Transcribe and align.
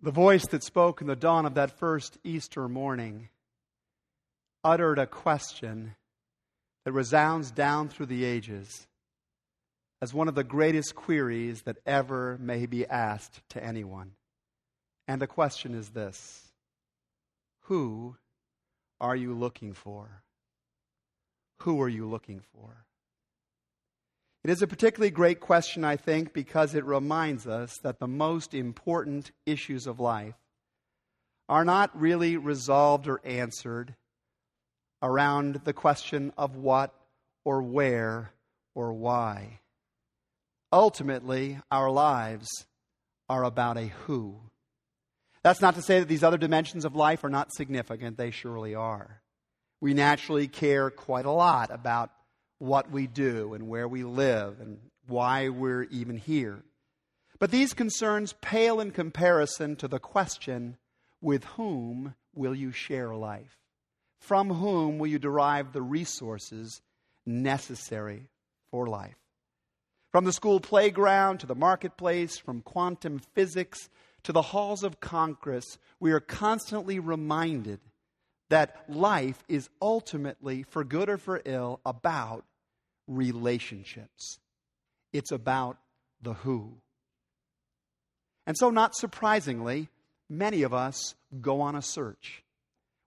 The 0.00 0.10
voice 0.12 0.46
that 0.48 0.62
spoke 0.62 1.00
in 1.00 1.08
the 1.08 1.16
dawn 1.16 1.44
of 1.44 1.54
that 1.54 1.76
first 1.76 2.18
Easter 2.22 2.68
morning 2.68 3.30
uttered 4.62 4.98
a 4.98 5.06
question 5.06 5.96
that 6.84 6.92
resounds 6.92 7.50
down 7.50 7.88
through 7.88 8.06
the 8.06 8.24
ages 8.24 8.86
as 10.00 10.14
one 10.14 10.28
of 10.28 10.36
the 10.36 10.44
greatest 10.44 10.94
queries 10.94 11.62
that 11.62 11.78
ever 11.84 12.38
may 12.40 12.66
be 12.66 12.86
asked 12.86 13.40
to 13.50 13.62
anyone. 13.62 14.12
And 15.08 15.20
the 15.20 15.26
question 15.26 15.74
is 15.74 15.88
this 15.88 16.52
Who 17.62 18.16
are 19.00 19.16
you 19.16 19.34
looking 19.34 19.72
for? 19.72 20.22
Who 21.62 21.82
are 21.82 21.88
you 21.88 22.06
looking 22.06 22.40
for? 22.52 22.84
It 24.44 24.50
is 24.50 24.62
a 24.62 24.66
particularly 24.66 25.10
great 25.10 25.40
question, 25.40 25.84
I 25.84 25.96
think, 25.96 26.32
because 26.32 26.74
it 26.74 26.84
reminds 26.84 27.46
us 27.46 27.76
that 27.82 27.98
the 27.98 28.06
most 28.06 28.54
important 28.54 29.32
issues 29.46 29.86
of 29.86 29.98
life 29.98 30.36
are 31.48 31.64
not 31.64 31.98
really 31.98 32.36
resolved 32.36 33.08
or 33.08 33.20
answered 33.24 33.94
around 35.02 35.62
the 35.64 35.72
question 35.72 36.32
of 36.36 36.56
what 36.56 36.94
or 37.44 37.62
where 37.62 38.32
or 38.74 38.92
why. 38.92 39.60
Ultimately, 40.72 41.58
our 41.70 41.90
lives 41.90 42.48
are 43.28 43.44
about 43.44 43.76
a 43.76 43.86
who. 44.06 44.36
That's 45.42 45.60
not 45.60 45.74
to 45.76 45.82
say 45.82 46.00
that 46.00 46.08
these 46.08 46.24
other 46.24 46.36
dimensions 46.36 46.84
of 46.84 46.94
life 46.94 47.24
are 47.24 47.30
not 47.30 47.52
significant, 47.52 48.18
they 48.18 48.30
surely 48.30 48.74
are. 48.74 49.22
We 49.80 49.94
naturally 49.94 50.48
care 50.48 50.90
quite 50.90 51.24
a 51.24 51.30
lot 51.30 51.70
about 51.72 52.10
what 52.58 52.90
we 52.90 53.06
do 53.06 53.54
and 53.54 53.68
where 53.68 53.88
we 53.88 54.04
live 54.04 54.60
and 54.60 54.78
why 55.06 55.48
we're 55.48 55.84
even 55.84 56.16
here. 56.16 56.62
But 57.38 57.50
these 57.50 57.72
concerns 57.72 58.34
pale 58.40 58.80
in 58.80 58.90
comparison 58.90 59.76
to 59.76 59.88
the 59.88 60.00
question 60.00 60.76
with 61.20 61.44
whom 61.44 62.14
will 62.34 62.54
you 62.54 62.72
share 62.72 63.14
life? 63.14 63.56
From 64.18 64.50
whom 64.50 64.98
will 64.98 65.06
you 65.06 65.18
derive 65.18 65.72
the 65.72 65.82
resources 65.82 66.82
necessary 67.24 68.28
for 68.70 68.86
life? 68.86 69.16
From 70.10 70.24
the 70.24 70.32
school 70.32 70.58
playground 70.58 71.38
to 71.40 71.46
the 71.46 71.54
marketplace, 71.54 72.38
from 72.38 72.62
quantum 72.62 73.20
physics 73.34 73.88
to 74.24 74.32
the 74.32 74.42
halls 74.42 74.82
of 74.82 75.00
Congress, 75.00 75.78
we 76.00 76.12
are 76.12 76.20
constantly 76.20 76.98
reminded 76.98 77.80
that 78.48 78.84
life 78.88 79.42
is 79.48 79.68
ultimately, 79.80 80.62
for 80.62 80.84
good 80.84 81.08
or 81.08 81.18
for 81.18 81.40
ill, 81.44 81.80
about 81.84 82.44
relationships. 83.06 84.38
It's 85.12 85.32
about 85.32 85.78
the 86.22 86.34
who. 86.34 86.74
And 88.46 88.56
so, 88.56 88.70
not 88.70 88.94
surprisingly, 88.94 89.88
many 90.28 90.62
of 90.62 90.72
us 90.72 91.14
go 91.40 91.60
on 91.60 91.74
a 91.74 91.82
search. 91.82 92.42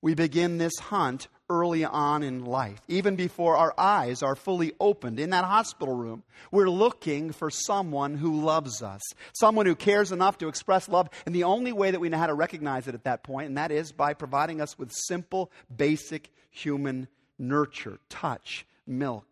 We 0.02 0.16
begin 0.16 0.58
this 0.58 0.80
hunt 0.80 1.28
early 1.48 1.86
on 1.86 2.24
in 2.24 2.44
life, 2.44 2.82
even 2.88 3.16
before 3.16 3.56
our 3.56 3.74
eyes 3.78 4.24
are 4.24 4.36
fully 4.36 4.74
opened 4.80 5.20
in 5.20 5.30
that 5.30 5.46
hospital 5.46 5.94
room. 5.94 6.24
We're 6.50 6.70
looking 6.70 7.32
for 7.32 7.52
someone 7.52 8.16
who 8.16 8.42
loves 8.42 8.82
us, 8.82 9.02
someone 9.34 9.68
who 9.68 9.76
cares 9.76 10.12
enough 10.12 10.40
to 10.40 10.48
express 10.48 10.90
love. 10.90 11.10
And 11.26 11.36
the 11.36 11.44
only 11.44 11.72
way 11.72 11.92
that 11.92 12.00
we 12.00 12.10
know 12.10 12.18
how 12.18 12.28
to 12.28 12.34
recognize 12.34 12.88
it 12.88 12.96
at 12.96 13.04
that 13.04 13.24
point, 13.24 13.50
and 13.50 13.58
that 13.58 13.72
is 13.72 13.92
by 13.92 14.14
providing 14.14 14.60
us 14.60 14.80
with 14.80 14.92
simple, 14.92 15.52
basic 15.76 16.32
human 16.50 17.08
nurture, 17.38 18.00
touch, 18.10 18.66
milk. 18.88 19.26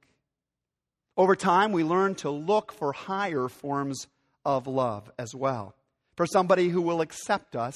Over 1.18 1.36
time, 1.36 1.72
we 1.72 1.84
learn 1.84 2.16
to 2.16 2.30
look 2.30 2.72
for 2.72 2.94
higher 2.94 3.48
forms 3.48 4.08
of 4.46 4.68
love 4.68 5.12
as 5.18 5.34
well. 5.34 5.74
For 6.16 6.28
somebody 6.28 6.70
who 6.70 6.82
will 6.82 7.02
accept 7.02 7.56
us 7.56 7.76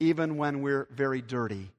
even 0.00 0.36
when 0.36 0.62
we're 0.62 0.88
very 0.90 1.20
dirty 1.20 1.72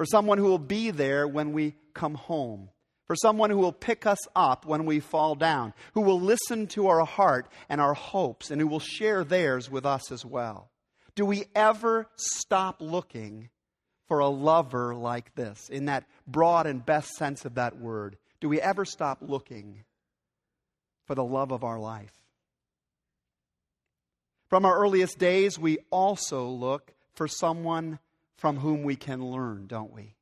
for 0.00 0.06
someone 0.06 0.38
who 0.38 0.46
will 0.46 0.58
be 0.58 0.90
there 0.90 1.28
when 1.28 1.52
we 1.52 1.74
come 1.92 2.14
home, 2.14 2.70
for 3.06 3.14
someone 3.14 3.50
who 3.50 3.58
will 3.58 3.70
pick 3.70 4.06
us 4.06 4.16
up 4.34 4.64
when 4.64 4.86
we 4.86 4.98
fall 4.98 5.34
down, 5.34 5.74
who 5.92 6.00
will 6.00 6.18
listen 6.18 6.66
to 6.66 6.86
our 6.86 7.04
heart 7.04 7.46
and 7.68 7.82
our 7.82 7.92
hopes, 7.92 8.50
and 8.50 8.62
who 8.62 8.66
will 8.66 8.80
share 8.80 9.24
theirs 9.24 9.70
with 9.70 9.84
us 9.84 10.10
as 10.10 10.24
well. 10.24 10.70
Do 11.14 11.26
we 11.26 11.44
ever 11.54 12.08
stop 12.16 12.76
looking 12.80 13.50
for 14.08 14.20
a 14.20 14.28
lover 14.28 14.94
like 14.94 15.34
this, 15.34 15.68
in 15.68 15.84
that 15.84 16.06
broad 16.26 16.66
and 16.66 16.82
best 16.82 17.10
sense 17.16 17.44
of 17.44 17.56
that 17.56 17.78
word? 17.78 18.16
Do 18.40 18.48
we 18.48 18.58
ever 18.58 18.86
stop 18.86 19.18
looking 19.20 19.84
for 21.04 21.14
the 21.14 21.22
love 21.22 21.52
of 21.52 21.62
our 21.62 21.78
life? 21.78 22.14
From 24.48 24.64
our 24.64 24.78
earliest 24.78 25.18
days, 25.18 25.58
we 25.58 25.76
also 25.90 26.48
look 26.48 26.94
for 27.12 27.28
someone 27.28 27.98
from 28.40 28.56
whom 28.56 28.82
we 28.82 28.96
can 28.96 29.22
learn, 29.22 29.66
don't 29.66 29.92
we? 29.92 30.14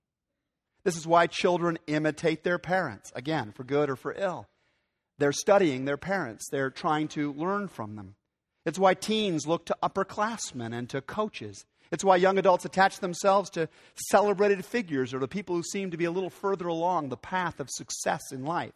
This 0.83 0.97
is 0.97 1.06
why 1.06 1.29
children 1.29 1.79
imitate 1.87 2.43
their 2.43 2.59
parents, 2.59 3.12
again, 3.15 3.53
for 3.53 3.62
good 3.62 3.89
or 3.89 3.95
for 3.95 4.12
ill. 4.12 4.49
They're 5.19 5.33
studying 5.33 5.84
their 5.84 5.97
parents, 5.97 6.49
they're 6.51 6.71
trying 6.71 7.09
to 7.09 7.33
learn 7.33 7.69
from 7.69 7.95
them. 7.95 8.17
It's 8.67 8.79
why 8.79 8.95
teens 8.95 9.47
look 9.47 9.67
to 9.67 9.77
upperclassmen 9.83 10.77
and 10.77 10.91
to 10.91 11.01
coaches. 11.01 11.65
It's 11.93 12.03
why 12.03 12.17
young 12.17 12.39
adults 12.39 12.65
attach 12.65 12.99
themselves 12.99 13.51
to 13.51 13.69
celebrated 14.11 14.65
figures 14.65 15.15
or 15.15 15.21
to 15.21 15.29
people 15.29 15.55
who 15.55 15.62
seem 15.62 15.93
to 15.93 15.97
be 15.97 16.05
a 16.05 16.11
little 16.11 16.29
further 16.29 16.67
along 16.67 17.09
the 17.09 17.17
path 17.17 17.61
of 17.61 17.71
success 17.71 18.33
in 18.33 18.45
life. 18.45 18.75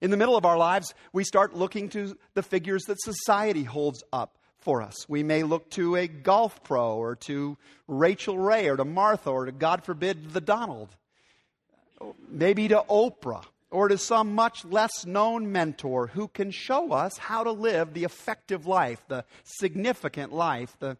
In 0.00 0.10
the 0.10 0.16
middle 0.16 0.36
of 0.36 0.44
our 0.44 0.58
lives, 0.58 0.94
we 1.12 1.22
start 1.24 1.54
looking 1.54 1.88
to 1.90 2.16
the 2.34 2.42
figures 2.42 2.82
that 2.84 3.00
society 3.00 3.64
holds 3.64 4.02
up 4.12 4.37
for 4.60 4.82
us. 4.82 5.08
We 5.08 5.22
may 5.22 5.42
look 5.42 5.70
to 5.70 5.96
a 5.96 6.08
golf 6.08 6.62
pro 6.62 6.96
or 6.96 7.16
to 7.16 7.56
Rachael 7.86 8.38
Ray 8.38 8.68
or 8.68 8.76
to 8.76 8.84
Martha 8.84 9.30
or 9.30 9.46
to, 9.46 9.52
God 9.52 9.84
forbid, 9.84 10.32
the 10.32 10.40
Donald. 10.40 10.88
Maybe 12.28 12.68
to 12.68 12.84
Oprah 12.88 13.44
or 13.70 13.88
to 13.88 13.98
some 13.98 14.34
much 14.34 14.64
less 14.64 15.04
known 15.04 15.52
mentor 15.52 16.08
who 16.08 16.28
can 16.28 16.50
show 16.50 16.92
us 16.92 17.18
how 17.18 17.44
to 17.44 17.52
live 17.52 17.92
the 17.92 18.04
effective 18.04 18.66
life, 18.66 19.02
the 19.08 19.24
significant 19.44 20.32
life, 20.32 20.76
the 20.78 20.96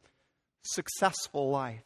successful 0.62 1.50
life. 1.50 1.82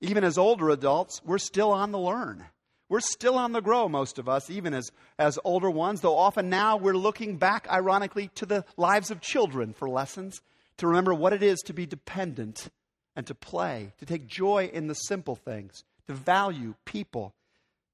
Even 0.00 0.24
as 0.24 0.38
older 0.38 0.70
adults, 0.70 1.20
we're 1.24 1.38
still 1.38 1.70
on 1.72 1.92
the 1.92 1.98
learn. 1.98 2.44
We're 2.90 2.98
still 2.98 3.38
on 3.38 3.52
the 3.52 3.62
grow, 3.62 3.88
most 3.88 4.18
of 4.18 4.28
us, 4.28 4.50
even 4.50 4.74
as, 4.74 4.90
as 5.16 5.38
older 5.44 5.70
ones, 5.70 6.00
though 6.00 6.18
often 6.18 6.50
now 6.50 6.76
we're 6.76 6.96
looking 6.96 7.36
back, 7.36 7.68
ironically, 7.70 8.32
to 8.34 8.46
the 8.46 8.64
lives 8.76 9.12
of 9.12 9.20
children 9.20 9.72
for 9.72 9.88
lessons, 9.88 10.42
to 10.78 10.88
remember 10.88 11.14
what 11.14 11.32
it 11.32 11.40
is 11.40 11.60
to 11.60 11.72
be 11.72 11.86
dependent 11.86 12.68
and 13.14 13.28
to 13.28 13.34
play, 13.34 13.92
to 13.98 14.06
take 14.06 14.26
joy 14.26 14.68
in 14.72 14.88
the 14.88 14.94
simple 14.94 15.36
things, 15.36 15.84
to 16.08 16.14
value 16.14 16.74
people, 16.84 17.32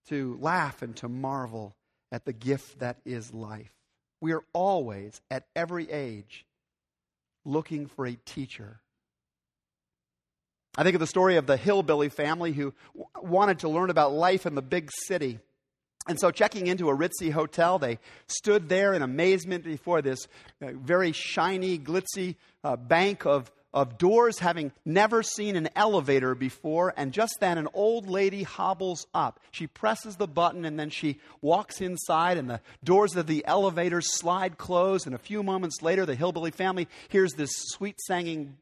to 0.09 0.39
laugh 0.41 0.81
and 0.81 0.97
to 0.97 1.11
marvel 1.11 1.77
at 2.11 2.25
the 2.25 2.33
gift 2.33 2.79
that 2.79 2.97
is 3.05 3.35
life. 3.35 3.75
We 4.23 4.33
are 4.33 4.45
always, 4.55 5.21
at 5.31 5.45
every 5.55 5.91
age, 5.91 6.47
looking 7.45 7.87
for 7.87 8.07
a 8.07 8.17
teacher 8.25 8.81
I 10.77 10.83
think 10.83 10.95
of 10.95 11.01
the 11.01 11.07
story 11.07 11.37
of 11.37 11.47
the 11.47 11.57
hillbilly 11.57 12.09
family 12.09 12.53
who 12.53 12.75
w- 12.95 13.31
wanted 13.31 13.61
to 13.61 13.69
learn 13.69 13.91
about 13.91 14.13
life 14.13 14.47
in 14.47 14.55
the 14.55 14.63
big 14.63 14.91
city. 15.07 15.39
And 16.09 16.21
so, 16.21 16.31
checking 16.31 16.69
into 16.69 16.89
a 16.89 16.97
ritzy 16.97 17.33
hotel, 17.33 17.79
they 17.79 17.99
stood 18.29 18.69
there 18.69 18.95
in 18.95 19.03
amazement 19.03 19.65
before 19.65 20.03
this 20.03 20.29
uh, 20.63 20.69
very 20.73 21.13
shiny, 21.13 21.79
glitzy 21.79 22.37
uh, 22.63 22.77
bank 22.77 23.27
of 23.27 23.51
of 23.77 23.99
doors 23.99 24.39
having 24.39 24.73
never 24.87 25.23
seen 25.23 25.55
an 25.55 25.69
elevator 25.77 26.35
before, 26.35 26.95
and 26.97 27.13
just 27.13 27.37
then 27.41 27.59
an 27.59 27.69
old 27.75 28.09
lady 28.09 28.43
hobbles 28.43 29.07
up. 29.13 29.39
She 29.51 29.67
presses 29.67 30.17
the 30.17 30.27
button 30.27 30.65
and 30.65 30.81
then 30.81 30.89
she 30.89 31.21
walks 31.43 31.83
inside, 31.83 32.39
and 32.39 32.49
the 32.49 32.63
doors 32.83 33.15
of 33.17 33.27
the 33.27 33.45
elevator 33.45 34.01
slide 34.01 34.57
closed. 34.57 35.07
And 35.07 35.15
a 35.15 35.19
few 35.19 35.43
moments 35.43 35.83
later, 35.83 36.07
the 36.07 36.15
hillbilly 36.15 36.53
family 36.53 36.89
hears 37.11 37.35
this 37.35 37.51
sweet 37.55 38.01
sounding 38.01 38.57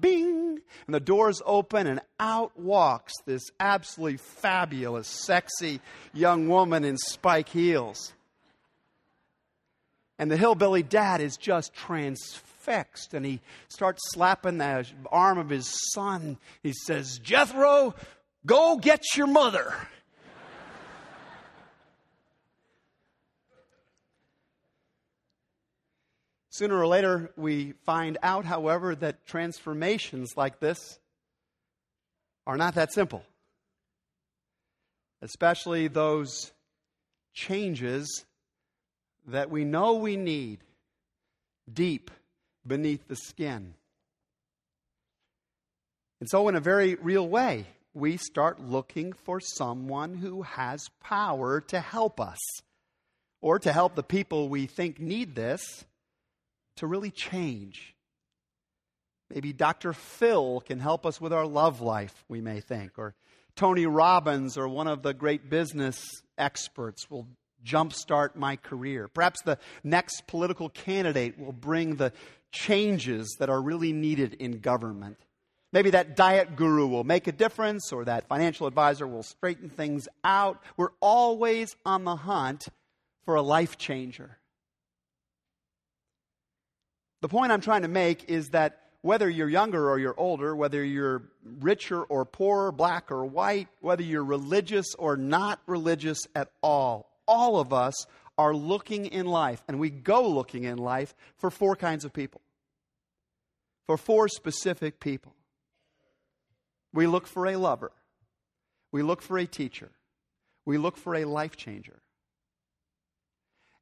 bing, 0.00 0.60
and 0.86 0.94
the 0.94 1.00
doors 1.00 1.42
open, 1.44 1.88
and 1.88 2.00
out 2.20 2.56
walks 2.56 3.14
this 3.26 3.50
absolutely 3.58 4.18
fabulous, 4.18 5.08
sexy 5.08 5.80
young 6.14 6.48
woman 6.48 6.84
in 6.84 6.96
spike 6.98 7.48
heels. 7.48 8.12
And 10.20 10.30
the 10.30 10.36
hillbilly 10.36 10.84
dad 10.84 11.20
is 11.20 11.36
just 11.36 11.74
transfixed 11.74 12.45
fixed. 12.66 13.14
And 13.14 13.24
he 13.24 13.40
starts 13.68 14.02
slapping 14.12 14.58
the 14.58 14.86
arm 15.10 15.38
of 15.38 15.48
his 15.48 15.72
son. 15.94 16.36
He 16.62 16.74
says, 16.84 17.18
Jethro, 17.18 17.94
go 18.44 18.76
get 18.76 19.02
your 19.16 19.28
mother. 19.28 19.72
Sooner 26.50 26.78
or 26.78 26.86
later, 26.86 27.30
we 27.36 27.72
find 27.84 28.16
out, 28.22 28.46
however, 28.46 28.94
that 28.94 29.26
transformations 29.26 30.32
like 30.36 30.58
this 30.58 30.98
are 32.46 32.56
not 32.56 32.76
that 32.76 32.92
simple. 32.92 33.24
Especially 35.20 35.88
those 35.88 36.52
changes 37.34 38.24
that 39.26 39.50
we 39.50 39.64
know 39.64 39.94
we 39.94 40.16
need 40.16 40.60
deep 41.70 42.10
beneath 42.66 43.06
the 43.08 43.16
skin. 43.16 43.74
And 46.20 46.28
so, 46.28 46.48
in 46.48 46.56
a 46.56 46.60
very 46.60 46.94
real 46.96 47.28
way, 47.28 47.66
we 47.92 48.16
start 48.16 48.60
looking 48.60 49.12
for 49.12 49.40
someone 49.40 50.14
who 50.14 50.42
has 50.42 50.88
power 51.00 51.60
to 51.62 51.80
help 51.80 52.20
us 52.20 52.38
or 53.40 53.58
to 53.58 53.72
help 53.72 53.94
the 53.94 54.02
people 54.02 54.48
we 54.48 54.66
think 54.66 54.98
need 54.98 55.34
this 55.34 55.84
to 56.76 56.86
really 56.86 57.10
change. 57.10 57.94
Maybe 59.30 59.52
Dr. 59.52 59.92
Phil 59.92 60.60
can 60.60 60.78
help 60.78 61.04
us 61.04 61.20
with 61.20 61.32
our 61.32 61.46
love 61.46 61.80
life, 61.80 62.24
we 62.28 62.40
may 62.40 62.60
think, 62.60 62.92
or 62.98 63.14
Tony 63.56 63.86
Robbins 63.86 64.58
or 64.58 64.68
one 64.68 64.86
of 64.86 65.02
the 65.02 65.14
great 65.14 65.48
business 65.48 65.98
experts 66.36 67.10
will 67.10 67.26
jumpstart 67.64 68.36
my 68.36 68.56
career. 68.56 69.08
Perhaps 69.08 69.42
the 69.42 69.58
next 69.82 70.26
political 70.26 70.68
candidate 70.68 71.38
will 71.38 71.52
bring 71.52 71.96
the 71.96 72.12
changes 72.56 73.36
that 73.38 73.50
are 73.50 73.60
really 73.60 73.92
needed 73.92 74.34
in 74.34 74.60
government. 74.60 75.18
Maybe 75.72 75.90
that 75.90 76.16
diet 76.16 76.56
guru 76.56 76.86
will 76.86 77.04
make 77.04 77.26
a 77.26 77.32
difference, 77.32 77.92
or 77.92 78.04
that 78.06 78.28
financial 78.28 78.66
advisor 78.66 79.06
will 79.06 79.22
straighten 79.22 79.68
things 79.68 80.08
out. 80.24 80.62
We're 80.76 80.94
always 81.00 81.76
on 81.84 82.04
the 82.04 82.16
hunt 82.16 82.68
for 83.26 83.34
a 83.34 83.42
life 83.42 83.76
changer. 83.76 84.38
The 87.20 87.28
point 87.28 87.52
I'm 87.52 87.60
trying 87.60 87.82
to 87.82 87.88
make 87.88 88.30
is 88.30 88.50
that 88.50 88.80
whether 89.02 89.28
you're 89.28 89.48
younger 89.48 89.90
or 89.90 89.98
you're 89.98 90.18
older, 90.18 90.56
whether 90.56 90.82
you're 90.82 91.22
richer 91.60 92.02
or 92.02 92.24
poorer, 92.24 92.72
black 92.72 93.10
or 93.10 93.24
white, 93.24 93.68
whether 93.80 94.02
you're 94.02 94.24
religious 94.24 94.94
or 94.98 95.16
not 95.16 95.60
religious 95.66 96.20
at 96.34 96.50
all, 96.62 97.10
all 97.28 97.58
of 97.58 97.72
us 97.72 98.06
are 98.38 98.54
looking 98.54 99.06
in 99.06 99.26
life, 99.26 99.62
and 99.68 99.78
we 99.78 99.90
go 99.90 100.28
looking 100.28 100.64
in 100.64 100.78
life 100.78 101.14
for 101.36 101.50
four 101.50 101.76
kinds 101.76 102.04
of 102.04 102.12
people. 102.12 102.40
For 103.86 103.96
four 103.96 104.28
specific 104.28 105.00
people. 105.00 105.34
We 106.92 107.06
look 107.06 107.26
for 107.26 107.46
a 107.46 107.56
lover. 107.56 107.92
We 108.90 109.02
look 109.02 109.22
for 109.22 109.38
a 109.38 109.46
teacher. 109.46 109.90
We 110.64 110.78
look 110.78 110.96
for 110.96 111.14
a 111.14 111.24
life 111.24 111.56
changer. 111.56 112.00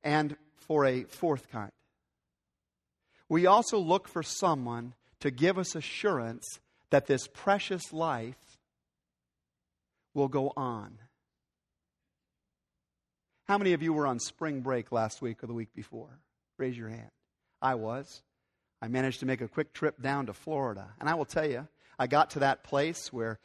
And 0.03 0.37
for 0.56 0.85
a 0.85 1.05
fourth 1.05 1.49
kind. 1.51 1.73
We 3.29 3.47
also 3.47 3.79
look 3.79 4.09
for 4.09 4.23
someone 4.23 4.95
to 5.21 5.31
give 5.31 5.59
us 5.59 5.75
assurance 5.75 6.45
that 6.91 7.06
this 7.06 7.27
precious 7.27 7.93
life 7.93 8.59
will 10.12 10.29
go 10.29 10.53
on. 10.56 10.99
How 13.47 13.59
many 13.59 13.73
of 13.73 13.83
you 13.83 13.93
were 13.93 14.06
on 14.06 14.21
spring 14.21 14.61
break 14.61 14.93
last 14.93 15.21
week 15.21 15.43
or 15.43 15.47
the 15.47 15.53
week 15.53 15.75
before? 15.75 16.19
Raise 16.56 16.77
your 16.77 16.89
hand. 16.89 17.11
I 17.61 17.75
was. 17.75 18.23
I 18.85 18.89
managed 18.89 19.21
to 19.21 19.27
make 19.27 19.41
a 19.41 19.49
quick 19.49 19.73
trip 19.73 20.03
down 20.03 20.27
to 20.27 20.35
Florida. 20.35 20.91
And 21.01 21.09
I 21.09 21.15
will 21.15 21.25
tell 21.25 21.49
you, 21.49 21.67
I 21.99 22.07
got 22.07 22.29
to 22.33 22.41
that 22.41 22.65
place 22.65 23.11
where 23.11 23.39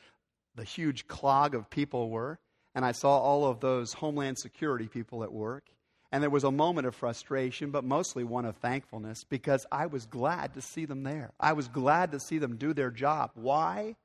the 0.56 0.65
huge 0.65 1.07
clog 1.07 1.56
of 1.56 1.69
people 1.69 2.09
were, 2.09 2.39
and 2.75 2.83
I 2.83 2.91
saw 2.91 3.18
all 3.18 3.45
of 3.45 3.62
those 3.62 3.94
Homeland 3.94 4.38
Security 4.38 4.89
people 4.89 5.24
at 5.24 5.31
work. 5.31 5.63
And 6.12 6.21
there 6.21 6.30
was 6.30 6.44
a 6.44 6.51
moment 6.51 6.88
of 6.88 6.95
frustration, 6.95 7.71
but 7.71 7.86
mostly 7.86 8.25
one 8.25 8.44
of 8.44 8.57
thankfulness 8.57 9.24
because 9.24 9.65
I 9.71 9.86
was 9.86 10.06
glad 10.06 10.56
to 10.56 10.62
see 10.62 10.83
them 10.83 11.03
there. 11.03 11.31
I 11.39 11.53
was 11.53 11.69
glad 11.69 12.12
to 12.12 12.19
see 12.19 12.38
them 12.38 12.57
do 12.57 12.74
their 12.74 12.92
job. 12.92 13.31
Why? 13.35 13.95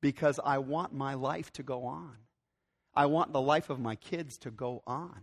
Because 0.00 0.38
I 0.44 0.58
want 0.58 0.92
my 0.92 1.14
life 1.14 1.52
to 1.54 1.64
go 1.64 1.86
on. 1.86 2.14
I 2.94 3.06
want 3.06 3.32
the 3.32 3.40
life 3.40 3.68
of 3.68 3.80
my 3.80 3.96
kids 3.96 4.38
to 4.38 4.52
go 4.52 4.84
on. 4.86 5.22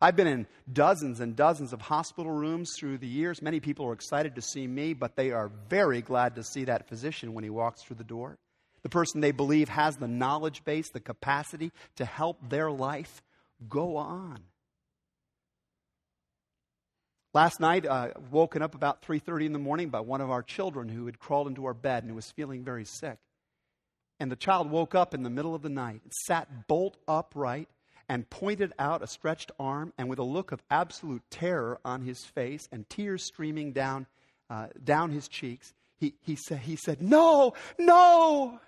I've 0.00 0.14
been 0.14 0.28
in 0.28 0.46
dozens 0.72 1.18
and 1.18 1.34
dozens 1.34 1.72
of 1.72 1.80
hospital 1.80 2.30
rooms 2.30 2.70
through 2.78 2.98
the 2.98 3.08
years. 3.08 3.42
Many 3.42 3.58
people 3.58 3.86
are 3.86 3.92
excited 3.92 4.36
to 4.36 4.42
see 4.42 4.66
me, 4.66 4.92
but 4.94 5.16
they 5.16 5.32
are 5.32 5.50
very 5.68 6.02
glad 6.02 6.36
to 6.36 6.44
see 6.44 6.64
that 6.64 6.88
physician 6.88 7.34
when 7.34 7.42
he 7.42 7.50
walks 7.50 7.82
through 7.82 7.96
the 7.96 8.04
door. 8.04 8.38
The 8.82 8.88
person 8.88 9.20
they 9.20 9.32
believe 9.32 9.68
has 9.68 9.96
the 9.96 10.06
knowledge 10.06 10.64
base, 10.64 10.88
the 10.90 11.00
capacity 11.00 11.72
to 11.96 12.04
help 12.04 12.48
their 12.48 12.70
life 12.70 13.22
go 13.68 13.96
on. 13.96 14.44
Last 17.34 17.58
night, 17.58 17.84
uh, 17.84 18.12
woken 18.30 18.62
up 18.62 18.74
about 18.76 19.02
3:30 19.02 19.46
in 19.46 19.52
the 19.52 19.58
morning 19.58 19.90
by 19.90 20.00
one 20.00 20.20
of 20.20 20.30
our 20.30 20.42
children 20.42 20.88
who 20.88 21.06
had 21.06 21.18
crawled 21.18 21.48
into 21.48 21.66
our 21.66 21.74
bed 21.74 22.04
and 22.04 22.14
was 22.14 22.30
feeling 22.30 22.64
very 22.64 22.84
sick. 22.84 23.18
And 24.20 24.30
the 24.30 24.36
child 24.36 24.70
woke 24.70 24.94
up 24.94 25.12
in 25.12 25.24
the 25.24 25.30
middle 25.30 25.54
of 25.54 25.62
the 25.62 25.68
night, 25.68 26.02
sat 26.26 26.66
bolt 26.68 26.96
upright, 27.06 27.68
and 28.08 28.28
pointed 28.30 28.72
out 28.78 29.02
a 29.02 29.06
stretched 29.06 29.50
arm, 29.58 29.92
and 29.98 30.08
with 30.08 30.18
a 30.18 30.24
look 30.24 30.52
of 30.52 30.62
absolute 30.70 31.22
terror 31.30 31.78
on 31.84 32.02
his 32.02 32.24
face 32.24 32.68
and 32.72 32.88
tears 32.88 33.22
streaming 33.24 33.72
down, 33.72 34.06
uh, 34.48 34.68
down 34.82 35.10
his 35.10 35.28
cheeks, 35.28 35.74
he, 35.98 36.14
he, 36.20 36.36
said, 36.36 36.60
he 36.60 36.76
said, 36.76 37.02
No, 37.02 37.54
no! 37.78 38.60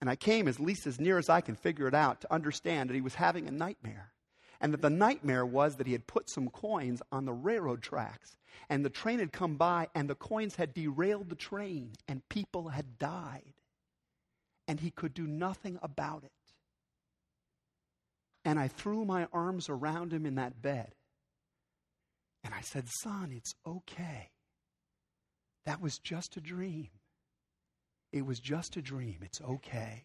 And 0.00 0.10
I 0.10 0.16
came 0.16 0.48
as 0.48 0.60
least 0.60 0.86
as 0.86 1.00
near 1.00 1.18
as 1.18 1.28
I 1.28 1.40
can 1.40 1.54
figure 1.54 1.88
it 1.88 1.94
out 1.94 2.20
to 2.22 2.32
understand 2.32 2.90
that 2.90 2.94
he 2.94 3.00
was 3.00 3.14
having 3.14 3.48
a 3.48 3.50
nightmare 3.50 4.14
and 4.60 4.72
that 4.72 4.80
the 4.80 4.88
nightmare 4.88 5.44
was 5.44 5.76
that 5.76 5.86
he 5.86 5.92
had 5.92 6.06
put 6.06 6.30
some 6.30 6.48
coins 6.48 7.02
on 7.12 7.26
the 7.26 7.32
railroad 7.34 7.82
tracks, 7.82 8.34
and 8.70 8.82
the 8.82 8.90
train 8.90 9.18
had 9.18 9.30
come 9.30 9.56
by, 9.56 9.88
and 9.94 10.08
the 10.08 10.14
coins 10.14 10.56
had 10.56 10.72
derailed 10.72 11.28
the 11.28 11.34
train, 11.34 11.92
and 12.08 12.26
people 12.30 12.68
had 12.68 12.98
died. 12.98 13.52
And 14.66 14.80
he 14.80 14.90
could 14.90 15.12
do 15.12 15.26
nothing 15.26 15.78
about 15.82 16.24
it. 16.24 16.32
And 18.44 18.58
I 18.58 18.68
threw 18.68 19.04
my 19.04 19.26
arms 19.32 19.68
around 19.68 20.12
him 20.12 20.26
in 20.26 20.34
that 20.34 20.60
bed. 20.60 20.94
And 22.42 22.52
I 22.52 22.60
said, 22.60 22.84
Son, 23.02 23.32
it's 23.34 23.54
okay. 23.66 24.30
That 25.64 25.80
was 25.80 25.98
just 25.98 26.36
a 26.36 26.40
dream. 26.40 26.88
It 28.12 28.26
was 28.26 28.38
just 28.38 28.76
a 28.76 28.82
dream. 28.82 29.18
It's 29.22 29.40
okay. 29.40 30.04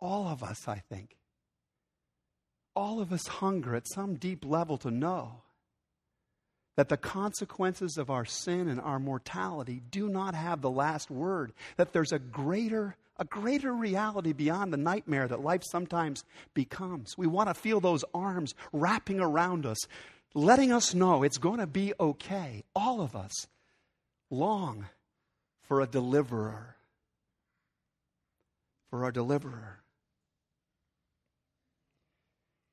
All 0.00 0.28
of 0.28 0.42
us, 0.42 0.68
I 0.68 0.82
think, 0.88 1.16
all 2.74 3.00
of 3.00 3.12
us 3.12 3.26
hunger 3.26 3.74
at 3.74 3.88
some 3.92 4.14
deep 4.14 4.44
level 4.44 4.78
to 4.78 4.90
know 4.90 5.42
that 6.76 6.88
the 6.88 6.96
consequences 6.96 7.98
of 7.98 8.10
our 8.10 8.24
sin 8.24 8.68
and 8.68 8.80
our 8.80 8.98
mortality 8.98 9.82
do 9.90 10.08
not 10.08 10.34
have 10.34 10.60
the 10.60 10.70
last 10.70 11.10
word, 11.10 11.52
that 11.76 11.92
there's 11.92 12.12
a 12.12 12.18
greater 12.18 12.96
a 13.18 13.24
greater 13.26 13.72
reality 13.72 14.32
beyond 14.32 14.72
the 14.72 14.78
nightmare 14.78 15.28
that 15.28 15.42
life 15.42 15.62
sometimes 15.62 16.24
becomes. 16.54 17.16
We 17.16 17.26
want 17.26 17.50
to 17.50 17.54
feel 17.54 17.78
those 17.78 18.04
arms 18.14 18.54
wrapping 18.72 19.20
around 19.20 19.66
us, 19.66 19.78
letting 20.34 20.72
us 20.72 20.94
know 20.94 21.22
it's 21.22 21.38
going 21.38 21.60
to 21.60 21.66
be 21.66 21.92
okay. 22.00 22.64
All 22.74 23.02
of 23.02 23.14
us 23.14 23.46
long 24.30 24.86
for 25.60 25.82
a 25.82 25.86
deliverer. 25.86 26.74
For 28.90 29.04
our 29.04 29.12
deliverer. 29.12 29.82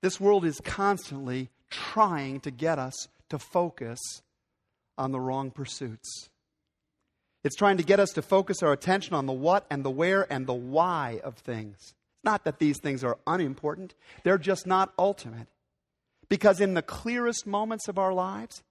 This 0.02 0.20
world 0.20 0.46
is 0.46 0.62
constantly 0.62 1.50
trying 1.70 2.40
to 2.42 2.52
get 2.52 2.80
us 2.80 3.10
to 3.30 3.40
focus 3.40 4.00
on 4.98 5.12
the 5.12 5.20
wrong 5.20 5.52
pursuits. 5.52 6.30
It's 7.44 7.56
trying 7.56 7.78
to 7.78 7.84
get 7.84 8.00
us 8.00 8.12
to 8.12 8.22
focus 8.22 8.62
our 8.62 8.74
attention 8.74 9.14
on 9.14 9.26
the 9.26 9.34
what 9.34 9.66
and 9.70 9.84
the 9.84 9.90
where 9.90 10.32
and 10.32 10.46
the 10.46 10.54
why 10.54 11.22
of 11.24 11.36
things. 11.36 11.76
It's 11.78 12.24
not 12.24 12.44
that 12.44 12.60
these 12.60 12.80
things 12.80 13.04
are 13.04 13.18
unimportant, 13.26 13.96
they're 14.24 14.38
just 14.38 14.68
not 14.68 14.94
ultimate. 14.98 15.48
Because 16.28 16.62
in 16.62 16.74
the 16.74 16.82
clearest 16.82 17.48
moments 17.48 17.88
of 17.88 17.98
our 17.98 18.14
lives, 18.14 18.62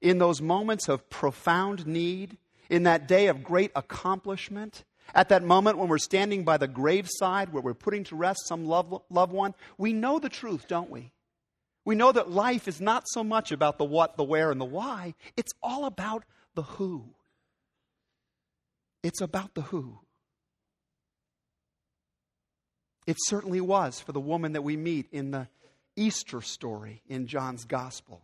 in 0.00 0.18
those 0.18 0.42
moments 0.42 0.88
of 0.88 1.08
profound 1.08 1.86
need, 1.86 2.36
in 2.68 2.82
that 2.82 3.08
day 3.08 3.28
of 3.28 3.42
great 3.42 3.70
accomplishment, 3.74 4.84
at 5.14 5.30
that 5.30 5.42
moment 5.42 5.78
when 5.78 5.88
we're 5.88 5.98
standing 5.98 6.44
by 6.44 6.58
the 6.58 6.68
graveside 6.68 7.52
where 7.52 7.62
we're 7.62 7.72
putting 7.72 8.04
to 8.04 8.16
rest 8.16 8.46
some 8.46 8.66
loved, 8.66 8.92
loved 9.08 9.32
one, 9.32 9.54
we 9.78 9.92
know 9.92 10.18
the 10.18 10.28
truth, 10.28 10.66
don't 10.68 10.90
we? 10.90 11.12
We 11.88 11.94
know 11.94 12.12
that 12.12 12.30
life 12.30 12.68
is 12.68 12.82
not 12.82 13.04
so 13.08 13.24
much 13.24 13.50
about 13.50 13.78
the 13.78 13.84
what, 13.86 14.18
the 14.18 14.22
where, 14.22 14.50
and 14.50 14.60
the 14.60 14.66
why. 14.66 15.14
It's 15.38 15.54
all 15.62 15.86
about 15.86 16.22
the 16.54 16.60
who. 16.60 17.14
It's 19.02 19.22
about 19.22 19.54
the 19.54 19.62
who. 19.62 19.98
It 23.06 23.16
certainly 23.20 23.62
was 23.62 24.00
for 24.00 24.12
the 24.12 24.20
woman 24.20 24.52
that 24.52 24.60
we 24.60 24.76
meet 24.76 25.06
in 25.12 25.30
the 25.30 25.48
Easter 25.96 26.42
story 26.42 27.00
in 27.08 27.26
John's 27.26 27.64
Gospel. 27.64 28.20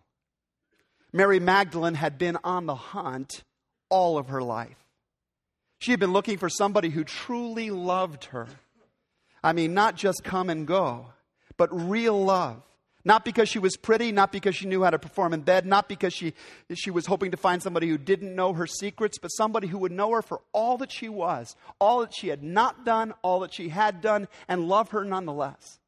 Mary 1.11 1.41
Magdalene 1.41 1.95
had 1.95 2.19
been 2.19 2.37
on 2.45 2.67
the 2.67 2.75
hunt 2.75 3.45
all 3.89 4.19
of 4.19 4.29
her 4.29 4.43
life. 4.43 4.85
She 5.79 5.91
had 5.91 6.01
been 6.01 6.13
looking 6.13 6.37
for 6.37 6.51
somebody 6.51 6.91
who 6.91 7.03
truly 7.03 7.71
loved 7.71 8.27
her. 8.27 8.47
I 9.43 9.55
mean, 9.55 9.73
not 9.73 9.97
just 9.97 10.23
come 10.23 10.51
and 10.51 10.67
go, 10.67 11.07
but 11.57 11.71
real 11.73 12.23
love. 12.23 12.63
Not 13.07 13.25
because 13.25 13.51
she 13.51 13.59
was 13.59 13.77
pretty, 13.77 14.13
not 14.13 14.33
because 14.33 14.57
she 14.57 14.67
knew 14.67 14.83
how 14.83 14.91
to 14.91 14.99
perform 14.99 15.35
in 15.35 15.43
bed, 15.43 15.67
not 15.67 15.89
because 15.89 16.15
she, 16.15 16.33
she 16.73 16.91
was 16.91 17.05
hoping 17.05 17.33
to 17.33 17.37
find 17.37 17.63
somebody 17.63 17.87
who 17.87 17.99
didn't 17.99 18.35
know 18.35 18.55
her 18.55 18.67
secrets, 18.67 19.19
but 19.19 19.29
somebody 19.29 19.67
who 19.67 19.79
would 19.79 19.93
know 19.93 20.11
her 20.13 20.23
for 20.23 20.41
all 20.53 20.79
that 20.79 20.91
she 20.91 21.11
was, 21.11 21.55
all 21.79 22.01
that 22.01 22.15
she 22.15 22.29
had 22.29 22.43
not 22.43 22.87
done, 22.87 23.13
all 23.21 23.41
that 23.41 23.53
she 23.53 23.69
had 23.69 24.01
done, 24.01 24.27
and 24.49 24.69
love 24.69 24.91
her 24.91 25.05
nonetheless. 25.05 25.79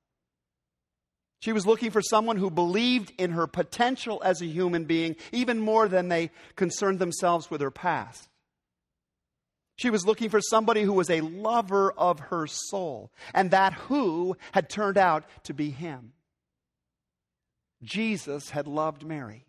She 1.40 1.52
was 1.52 1.66
looking 1.66 1.90
for 1.90 2.02
someone 2.02 2.36
who 2.36 2.50
believed 2.50 3.12
in 3.16 3.30
her 3.30 3.46
potential 3.46 4.20
as 4.22 4.42
a 4.42 4.46
human 4.46 4.84
being 4.84 5.16
even 5.32 5.58
more 5.58 5.88
than 5.88 6.08
they 6.08 6.30
concerned 6.54 6.98
themselves 6.98 7.50
with 7.50 7.62
her 7.62 7.70
past. 7.70 8.28
She 9.76 9.90
was 9.90 10.06
looking 10.06 10.28
for 10.28 10.40
somebody 10.40 10.82
who 10.82 10.94
was 10.94 11.10
a 11.10 11.20
lover 11.20 11.92
of 11.92 12.18
her 12.18 12.46
soul, 12.46 13.10
and 13.32 13.50
that 13.52 13.74
who 13.74 14.36
had 14.52 14.68
turned 14.68 14.98
out 14.98 15.24
to 15.44 15.54
be 15.54 15.70
him. 15.70 16.12
Jesus 17.82 18.50
had 18.50 18.66
loved 18.66 19.04
Mary. 19.04 19.46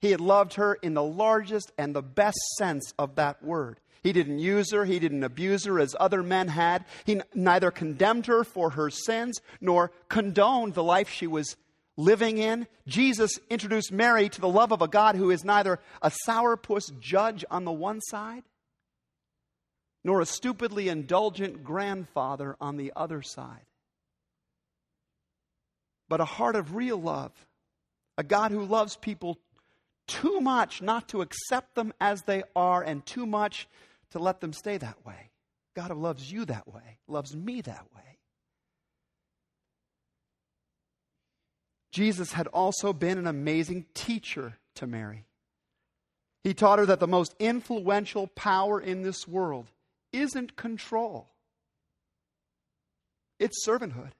He 0.00 0.10
had 0.10 0.20
loved 0.20 0.54
her 0.54 0.74
in 0.74 0.94
the 0.94 1.02
largest 1.02 1.70
and 1.78 1.94
the 1.94 2.02
best 2.02 2.38
sense 2.58 2.92
of 2.98 3.14
that 3.16 3.42
word. 3.42 3.78
He 4.02 4.12
didn't 4.12 4.40
use 4.40 4.72
her, 4.72 4.84
he 4.84 4.98
didn't 4.98 5.22
abuse 5.22 5.64
her 5.64 5.78
as 5.78 5.94
other 6.00 6.24
men 6.24 6.48
had. 6.48 6.84
He 7.04 7.20
neither 7.34 7.70
condemned 7.70 8.26
her 8.26 8.42
for 8.42 8.70
her 8.70 8.90
sins 8.90 9.40
nor 9.60 9.92
condoned 10.08 10.74
the 10.74 10.82
life 10.82 11.08
she 11.08 11.28
was 11.28 11.56
living 11.96 12.38
in. 12.38 12.66
Jesus 12.86 13.38
introduced 13.48 13.92
Mary 13.92 14.28
to 14.28 14.40
the 14.40 14.48
love 14.48 14.72
of 14.72 14.82
a 14.82 14.88
God 14.88 15.14
who 15.14 15.30
is 15.30 15.44
neither 15.44 15.78
a 16.00 16.10
sourpuss 16.26 16.98
judge 16.98 17.44
on 17.48 17.64
the 17.64 17.72
one 17.72 18.00
side 18.00 18.42
nor 20.04 20.20
a 20.20 20.26
stupidly 20.26 20.88
indulgent 20.88 21.62
grandfather 21.62 22.56
on 22.60 22.76
the 22.76 22.92
other 22.96 23.22
side, 23.22 23.66
but 26.12 26.20
a 26.20 26.26
heart 26.26 26.56
of 26.56 26.76
real 26.76 27.00
love, 27.00 27.32
a 28.18 28.22
God 28.22 28.50
who 28.50 28.66
loves 28.66 28.96
people 28.96 29.38
too 30.06 30.42
much 30.42 30.82
not 30.82 31.08
to 31.08 31.22
accept 31.22 31.74
them 31.74 31.90
as 32.02 32.20
they 32.24 32.42
are 32.54 32.82
and 32.82 33.06
too 33.06 33.24
much 33.24 33.66
to 34.10 34.18
let 34.18 34.42
them 34.42 34.52
stay 34.52 34.76
that 34.76 35.06
way. 35.06 35.30
God 35.74 35.90
who 35.90 35.94
loves 35.94 36.30
you 36.30 36.44
that 36.44 36.68
way, 36.68 36.98
loves 37.08 37.34
me 37.34 37.62
that 37.62 37.86
way. 37.96 38.18
Jesus 41.92 42.34
had 42.34 42.46
also 42.48 42.92
been 42.92 43.16
an 43.16 43.26
amazing 43.26 43.86
teacher 43.94 44.58
to 44.74 44.86
Mary. 44.86 45.24
He 46.44 46.52
taught 46.52 46.78
her 46.78 46.84
that 46.84 47.00
the 47.00 47.08
most 47.08 47.34
influential 47.38 48.26
power 48.26 48.78
in 48.78 49.00
this 49.00 49.26
world 49.26 49.68
isn't 50.12 50.56
control, 50.56 51.30
it's 53.38 53.66
servanthood. 53.66 54.12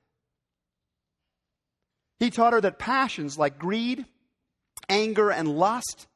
He 2.23 2.31
taught 2.31 2.53
her 2.53 2.61
that 2.61 2.79
passions 2.79 3.37
like 3.37 3.59
greed, 3.59 4.05
anger, 4.89 5.33
and 5.33 5.59
lust 5.59 6.07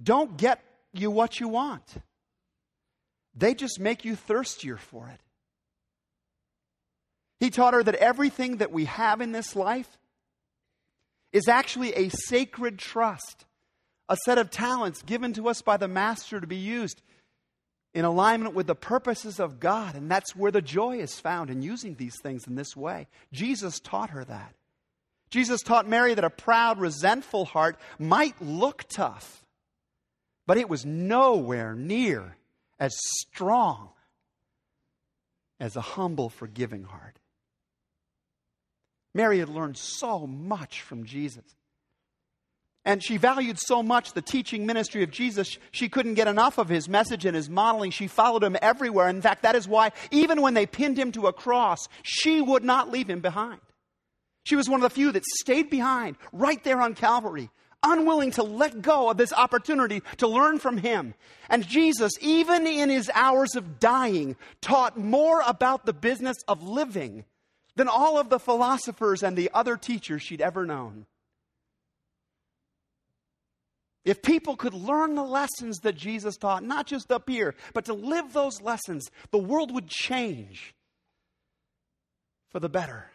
don't 0.00 0.36
get 0.36 0.62
you 0.92 1.10
what 1.10 1.40
you 1.40 1.48
want. 1.48 1.82
They 3.34 3.54
just 3.54 3.80
make 3.80 4.04
you 4.04 4.14
thirstier 4.14 4.76
for 4.76 5.08
it. 5.08 5.18
He 7.40 7.50
taught 7.50 7.74
her 7.74 7.82
that 7.82 7.96
everything 7.96 8.58
that 8.58 8.70
we 8.70 8.84
have 8.84 9.20
in 9.20 9.32
this 9.32 9.56
life 9.56 9.98
is 11.32 11.48
actually 11.48 11.94
a 11.94 12.10
sacred 12.10 12.78
trust, 12.78 13.44
a 14.08 14.16
set 14.24 14.38
of 14.38 14.48
talents 14.48 15.02
given 15.02 15.32
to 15.32 15.48
us 15.48 15.60
by 15.60 15.76
the 15.76 15.88
Master 15.88 16.40
to 16.40 16.46
be 16.46 16.54
used 16.54 17.02
in 17.94 18.04
alignment 18.04 18.54
with 18.54 18.66
the 18.66 18.74
purposes 18.74 19.38
of 19.38 19.60
God. 19.60 19.94
And 19.94 20.10
that's 20.10 20.34
where 20.34 20.50
the 20.50 20.62
joy 20.62 20.98
is 20.98 21.20
found 21.20 21.50
in 21.50 21.62
using 21.62 21.94
these 21.94 22.18
things 22.20 22.46
in 22.46 22.54
this 22.54 22.76
way. 22.76 23.08
Jesus 23.32 23.80
taught 23.80 24.10
her 24.10 24.24
that. 24.24 24.54
Jesus 25.30 25.62
taught 25.62 25.88
Mary 25.88 26.14
that 26.14 26.24
a 26.24 26.30
proud, 26.30 26.78
resentful 26.78 27.46
heart 27.46 27.78
might 27.98 28.40
look 28.42 28.84
tough, 28.88 29.42
but 30.46 30.58
it 30.58 30.68
was 30.68 30.84
nowhere 30.84 31.74
near 31.74 32.36
as 32.78 32.94
strong 33.18 33.88
as 35.58 35.76
a 35.76 35.80
humble, 35.80 36.28
forgiving 36.28 36.84
heart. 36.84 37.16
Mary 39.14 39.38
had 39.38 39.48
learned 39.48 39.76
so 39.76 40.26
much 40.26 40.82
from 40.82 41.04
Jesus. 41.04 41.44
And 42.84 43.02
she 43.02 43.16
valued 43.16 43.58
so 43.60 43.82
much 43.82 44.12
the 44.12 44.22
teaching 44.22 44.66
ministry 44.66 45.04
of 45.04 45.10
Jesus, 45.12 45.56
she 45.70 45.88
couldn't 45.88 46.14
get 46.14 46.26
enough 46.26 46.58
of 46.58 46.68
his 46.68 46.88
message 46.88 47.24
and 47.24 47.36
his 47.36 47.48
modeling. 47.48 47.92
She 47.92 48.08
followed 48.08 48.42
him 48.42 48.56
everywhere. 48.60 49.08
In 49.08 49.22
fact, 49.22 49.44
that 49.44 49.54
is 49.54 49.68
why, 49.68 49.92
even 50.10 50.42
when 50.42 50.54
they 50.54 50.66
pinned 50.66 50.98
him 50.98 51.12
to 51.12 51.28
a 51.28 51.32
cross, 51.32 51.86
she 52.02 52.40
would 52.40 52.64
not 52.64 52.90
leave 52.90 53.08
him 53.08 53.20
behind. 53.20 53.60
She 54.44 54.56
was 54.56 54.68
one 54.68 54.82
of 54.82 54.82
the 54.82 54.94
few 54.94 55.12
that 55.12 55.24
stayed 55.24 55.70
behind 55.70 56.16
right 56.32 56.62
there 56.64 56.80
on 56.80 56.94
Calvary, 56.94 57.50
unwilling 57.84 58.32
to 58.32 58.42
let 58.42 58.82
go 58.82 59.08
of 59.08 59.16
this 59.16 59.32
opportunity 59.32 60.02
to 60.16 60.26
learn 60.26 60.58
from 60.58 60.78
him. 60.78 61.14
And 61.48 61.64
Jesus, 61.64 62.12
even 62.20 62.66
in 62.66 62.90
his 62.90 63.08
hours 63.14 63.54
of 63.54 63.78
dying, 63.78 64.34
taught 64.60 64.98
more 64.98 65.40
about 65.46 65.86
the 65.86 65.92
business 65.92 66.38
of 66.48 66.64
living 66.64 67.24
than 67.76 67.86
all 67.86 68.18
of 68.18 68.28
the 68.28 68.40
philosophers 68.40 69.22
and 69.22 69.36
the 69.36 69.50
other 69.54 69.76
teachers 69.76 70.22
she'd 70.22 70.40
ever 70.40 70.66
known. 70.66 71.06
If 74.04 74.22
people 74.22 74.56
could 74.56 74.74
learn 74.74 75.14
the 75.14 75.22
lessons 75.22 75.78
that 75.80 75.96
Jesus 75.96 76.36
taught, 76.36 76.64
not 76.64 76.86
just 76.86 77.12
up 77.12 77.28
here, 77.28 77.54
but 77.72 77.84
to 77.84 77.94
live 77.94 78.32
those 78.32 78.60
lessons, 78.60 79.08
the 79.30 79.38
world 79.38 79.72
would 79.72 79.88
change 79.88 80.74
for 82.50 82.58
the 82.58 82.68
better. 82.68 83.10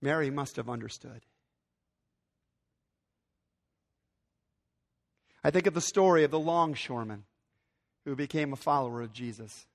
Mary 0.00 0.30
must 0.30 0.56
have 0.56 0.70
understood. 0.70 1.20
I 5.44 5.50
think 5.50 5.66
of 5.66 5.74
the 5.74 5.80
story 5.80 6.24
of 6.24 6.30
the 6.30 6.40
longshoreman 6.40 7.24
who 8.04 8.16
became 8.16 8.52
a 8.52 8.56
follower 8.56 9.02
of 9.02 9.12
Jesus. 9.12 9.66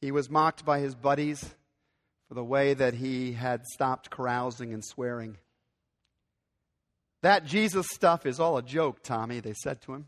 He 0.00 0.10
was 0.10 0.28
mocked 0.28 0.64
by 0.64 0.80
his 0.80 0.94
buddies 0.96 1.54
for 2.28 2.34
the 2.34 2.44
way 2.44 2.74
that 2.74 2.94
he 2.94 3.32
had 3.32 3.66
stopped 3.66 4.10
carousing 4.10 4.72
and 4.72 4.84
swearing. 4.84 5.38
That 7.22 7.46
Jesus 7.46 7.86
stuff 7.88 8.26
is 8.26 8.40
all 8.40 8.58
a 8.58 8.62
joke, 8.62 9.02
Tommy, 9.02 9.40
they 9.40 9.54
said 9.54 9.80
to 9.82 9.94
him. 9.94 10.06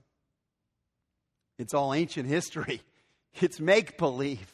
It's 1.58 1.72
all 1.72 1.94
ancient 1.94 2.28
history, 2.28 2.82
it's 3.40 3.60
make 3.60 3.96
believe. 3.96 4.50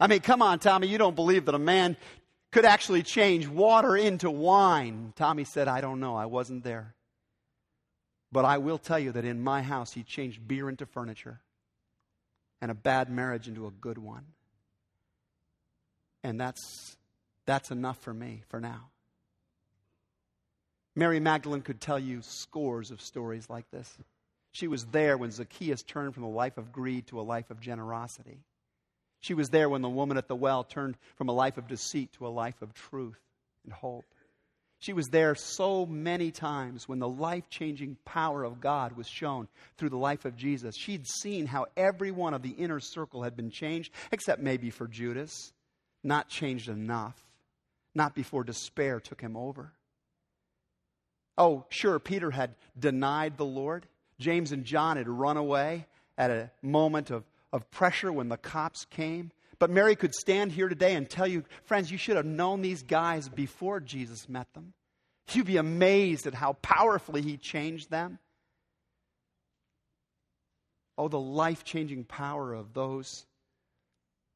I 0.00 0.08
mean, 0.08 0.20
come 0.20 0.42
on, 0.42 0.58
Tommy, 0.58 0.88
you 0.88 0.98
don't 0.98 1.14
believe 1.14 1.46
that 1.46 1.54
a 1.54 1.58
man 1.58 1.96
could 2.50 2.64
actually 2.64 3.02
change 3.02 3.48
water 3.48 3.96
into 3.96 4.30
wine. 4.30 5.12
Tommy 5.16 5.44
said, 5.44 5.68
I 5.68 5.80
don't 5.80 6.00
know, 6.00 6.16
I 6.16 6.26
wasn't 6.26 6.64
there. 6.64 6.94
But 8.32 8.44
I 8.44 8.58
will 8.58 8.78
tell 8.78 8.98
you 8.98 9.12
that 9.12 9.24
in 9.24 9.42
my 9.42 9.62
house, 9.62 9.92
he 9.92 10.02
changed 10.02 10.46
beer 10.46 10.68
into 10.68 10.86
furniture 10.86 11.40
and 12.60 12.70
a 12.70 12.74
bad 12.74 13.08
marriage 13.08 13.46
into 13.46 13.66
a 13.66 13.70
good 13.70 13.98
one. 13.98 14.24
And 16.24 16.40
that's, 16.40 16.96
that's 17.46 17.70
enough 17.70 17.98
for 17.98 18.12
me 18.12 18.42
for 18.48 18.60
now. 18.60 18.88
Mary 20.96 21.20
Magdalene 21.20 21.62
could 21.62 21.80
tell 21.80 21.98
you 21.98 22.22
scores 22.22 22.90
of 22.90 23.00
stories 23.00 23.50
like 23.50 23.68
this. 23.70 23.98
She 24.52 24.68
was 24.68 24.84
there 24.86 25.18
when 25.18 25.32
Zacchaeus 25.32 25.82
turned 25.82 26.14
from 26.14 26.22
a 26.22 26.30
life 26.30 26.56
of 26.58 26.72
greed 26.72 27.08
to 27.08 27.20
a 27.20 27.22
life 27.22 27.50
of 27.50 27.60
generosity. 27.60 28.38
She 29.20 29.34
was 29.34 29.48
there 29.48 29.68
when 29.68 29.82
the 29.82 29.88
woman 29.88 30.16
at 30.16 30.28
the 30.28 30.36
well 30.36 30.62
turned 30.62 30.96
from 31.16 31.28
a 31.28 31.32
life 31.32 31.58
of 31.58 31.66
deceit 31.66 32.12
to 32.12 32.26
a 32.26 32.28
life 32.28 32.62
of 32.62 32.74
truth 32.74 33.18
and 33.64 33.72
hope. 33.72 34.04
She 34.78 34.92
was 34.92 35.08
there 35.08 35.34
so 35.34 35.86
many 35.86 36.30
times 36.30 36.86
when 36.86 36.98
the 36.98 37.08
life 37.08 37.48
changing 37.48 37.96
power 38.04 38.44
of 38.44 38.60
God 38.60 38.92
was 38.96 39.08
shown 39.08 39.48
through 39.78 39.88
the 39.88 39.96
life 39.96 40.26
of 40.26 40.36
Jesus. 40.36 40.76
She'd 40.76 41.06
seen 41.06 41.46
how 41.46 41.66
every 41.76 42.10
one 42.10 42.34
of 42.34 42.42
the 42.42 42.50
inner 42.50 42.80
circle 42.80 43.22
had 43.22 43.34
been 43.34 43.50
changed, 43.50 43.92
except 44.12 44.42
maybe 44.42 44.70
for 44.70 44.86
Judas. 44.86 45.52
Not 46.02 46.28
changed 46.28 46.68
enough, 46.68 47.18
not 47.94 48.14
before 48.14 48.44
despair 48.44 49.00
took 49.00 49.22
him 49.22 49.38
over. 49.38 49.72
Oh, 51.36 51.64
sure, 51.68 51.98
Peter 51.98 52.30
had 52.30 52.54
denied 52.78 53.36
the 53.36 53.44
Lord. 53.44 53.86
James 54.18 54.52
and 54.52 54.64
John 54.64 54.96
had 54.96 55.08
run 55.08 55.36
away 55.36 55.86
at 56.16 56.30
a 56.30 56.50
moment 56.62 57.10
of, 57.10 57.24
of 57.52 57.70
pressure 57.70 58.12
when 58.12 58.28
the 58.28 58.36
cops 58.36 58.84
came. 58.84 59.32
But 59.58 59.70
Mary 59.70 59.96
could 59.96 60.14
stand 60.14 60.52
here 60.52 60.68
today 60.68 60.94
and 60.94 61.08
tell 61.08 61.26
you, 61.26 61.44
friends, 61.64 61.90
you 61.90 61.98
should 61.98 62.16
have 62.16 62.26
known 62.26 62.60
these 62.60 62.82
guys 62.82 63.28
before 63.28 63.80
Jesus 63.80 64.28
met 64.28 64.52
them. 64.54 64.72
You'd 65.32 65.46
be 65.46 65.56
amazed 65.56 66.26
at 66.26 66.34
how 66.34 66.54
powerfully 66.54 67.22
he 67.22 67.36
changed 67.36 67.90
them. 67.90 68.18
Oh, 70.96 71.08
the 71.08 71.18
life 71.18 71.64
changing 71.64 72.04
power 72.04 72.52
of 72.52 72.72
those 72.72 73.26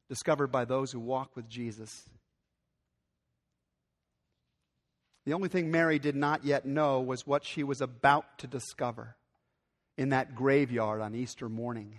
discovered 0.08 0.48
by 0.48 0.64
those 0.64 0.90
who 0.90 0.98
walk 0.98 1.36
with 1.36 1.48
Jesus. 1.48 2.08
The 5.28 5.34
only 5.34 5.50
thing 5.50 5.70
Mary 5.70 5.98
did 5.98 6.16
not 6.16 6.46
yet 6.46 6.64
know 6.64 7.02
was 7.02 7.26
what 7.26 7.44
she 7.44 7.62
was 7.62 7.82
about 7.82 8.38
to 8.38 8.46
discover 8.46 9.14
in 9.98 10.08
that 10.08 10.34
graveyard 10.34 11.02
on 11.02 11.14
Easter 11.14 11.50
morning. 11.50 11.98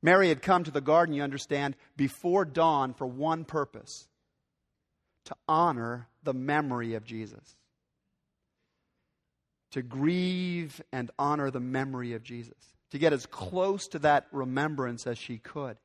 Mary 0.00 0.28
had 0.28 0.40
come 0.40 0.62
to 0.62 0.70
the 0.70 0.80
garden, 0.80 1.12
you 1.16 1.24
understand, 1.24 1.74
before 1.96 2.44
dawn 2.44 2.94
for 2.94 3.04
one 3.04 3.44
purpose 3.44 4.06
to 5.24 5.34
honor 5.48 6.06
the 6.22 6.32
memory 6.32 6.94
of 6.94 7.04
Jesus. 7.04 7.56
To 9.72 9.82
grieve 9.82 10.80
and 10.92 11.10
honor 11.18 11.50
the 11.50 11.58
memory 11.58 12.12
of 12.12 12.22
Jesus. 12.22 12.76
To 12.92 12.98
get 12.98 13.12
as 13.12 13.26
close 13.26 13.88
to 13.88 13.98
that 13.98 14.28
remembrance 14.30 15.08
as 15.08 15.18
she 15.18 15.38
could. 15.38 15.78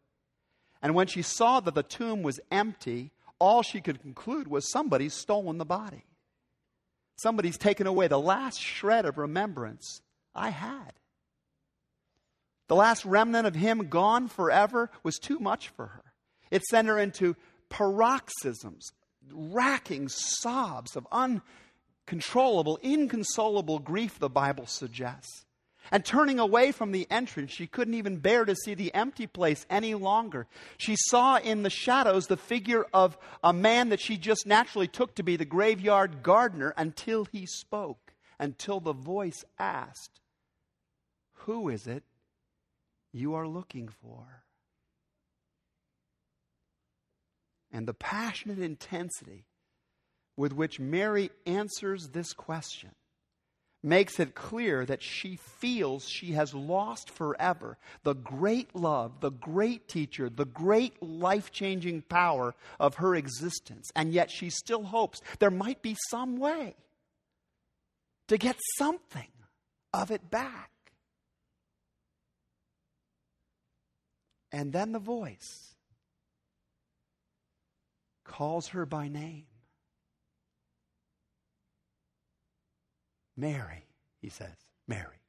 And 0.79 0.93
when 0.93 1.07
she 1.07 1.23
saw 1.23 1.59
that 1.59 1.73
the 1.73 1.81
tomb 1.81 2.21
was 2.21 2.39
empty, 2.51 3.13
all 3.39 3.63
she 3.63 3.81
could 3.81 3.99
conclude 3.99 4.47
was 4.47 4.71
somebody's 4.71 5.15
stolen 5.15 5.57
the 5.57 5.65
body. 5.65 6.03
Somebody's 7.21 7.57
taken 7.57 7.85
away 7.85 8.07
the 8.07 8.19
last 8.19 8.59
shred 8.61 9.05
of 9.05 9.17
remembrance 9.17 10.01
I 10.33 10.49
had. 10.51 10.93
the 12.67 12.75
last 12.75 13.03
remnant 13.03 13.47
of 13.47 13.55
him 13.55 13.89
gone 13.89 14.27
forever, 14.27 14.91
was 15.03 15.17
too 15.17 15.39
much 15.39 15.69
for 15.69 15.87
her. 15.87 16.13
It 16.51 16.63
sent 16.65 16.87
her 16.87 16.99
into 16.99 17.35
paroxysms, 17.67 18.91
racking 19.31 20.07
sobs 20.07 20.95
of 20.95 21.07
uncontrollable, 21.11 22.77
inconsolable 22.81 23.79
grief, 23.79 24.19
the 24.19 24.29
Bible 24.29 24.67
suggests. 24.67 25.45
And 25.91 26.05
turning 26.05 26.39
away 26.39 26.71
from 26.71 26.91
the 26.91 27.07
entrance, 27.09 27.51
she 27.51 27.67
couldn't 27.67 27.95
even 27.95 28.17
bear 28.17 28.45
to 28.45 28.55
see 28.55 28.73
the 28.75 28.93
empty 28.93 29.27
place 29.27 29.65
any 29.69 29.95
longer. 29.95 30.47
She 30.77 30.95
saw 30.95 31.37
in 31.37 31.63
the 31.63 31.69
shadows 31.69 32.27
the 32.27 32.37
figure 32.37 32.85
of 32.93 33.17
a 33.43 33.53
man 33.53 33.89
that 33.89 33.99
she 33.99 34.17
just 34.17 34.45
naturally 34.45 34.87
took 34.87 35.15
to 35.15 35.23
be 35.23 35.35
the 35.35 35.45
graveyard 35.45 36.21
gardener 36.21 36.73
until 36.77 37.25
he 37.25 37.45
spoke, 37.45 38.13
until 38.39 38.79
the 38.79 38.93
voice 38.93 39.43
asked, 39.57 40.21
Who 41.45 41.69
is 41.69 41.87
it 41.87 42.03
you 43.11 43.33
are 43.33 43.47
looking 43.47 43.87
for? 43.87 44.43
And 47.71 47.87
the 47.87 47.93
passionate 47.93 48.59
intensity 48.59 49.45
with 50.35 50.53
which 50.53 50.79
Mary 50.79 51.29
answers 51.45 52.09
this 52.09 52.33
question 52.33 52.91
makes 53.81 54.19
it 54.19 54.35
clear 54.35 54.85
that 54.85 55.01
she 55.01 55.37
feels 55.37 56.07
she 56.07 56.33
has 56.33 56.53
lost 56.53 57.09
forever 57.09 57.77
the 58.03 58.13
great 58.13 58.75
love, 58.75 59.21
the 59.21 59.31
great 59.31 59.87
teacher, 59.87 60.29
the 60.29 60.45
great 60.45 61.01
life 61.01 61.51
changing 61.51 62.01
power 62.01 62.55
of 62.79 62.95
her 62.95 63.15
existence. 63.15 63.89
And 63.95 64.13
yet 64.13 64.29
she 64.29 64.49
still 64.49 64.83
hopes 64.83 65.21
there 65.39 65.51
might 65.51 65.81
be 65.81 65.95
some 66.09 66.37
way 66.37 66.75
to 68.27 68.37
get 68.37 68.57
something 68.77 69.31
of 69.93 70.11
it 70.11 70.29
back. 70.29 70.71
And 74.51 74.73
then 74.73 74.91
the 74.91 74.99
voice 74.99 75.75
calls 78.25 78.69
her 78.69 78.85
by 78.85 79.07
name. 79.07 79.45
Mary, 83.39 83.85
he 84.21 84.29
says, 84.29 84.55
Mary. 84.87 85.21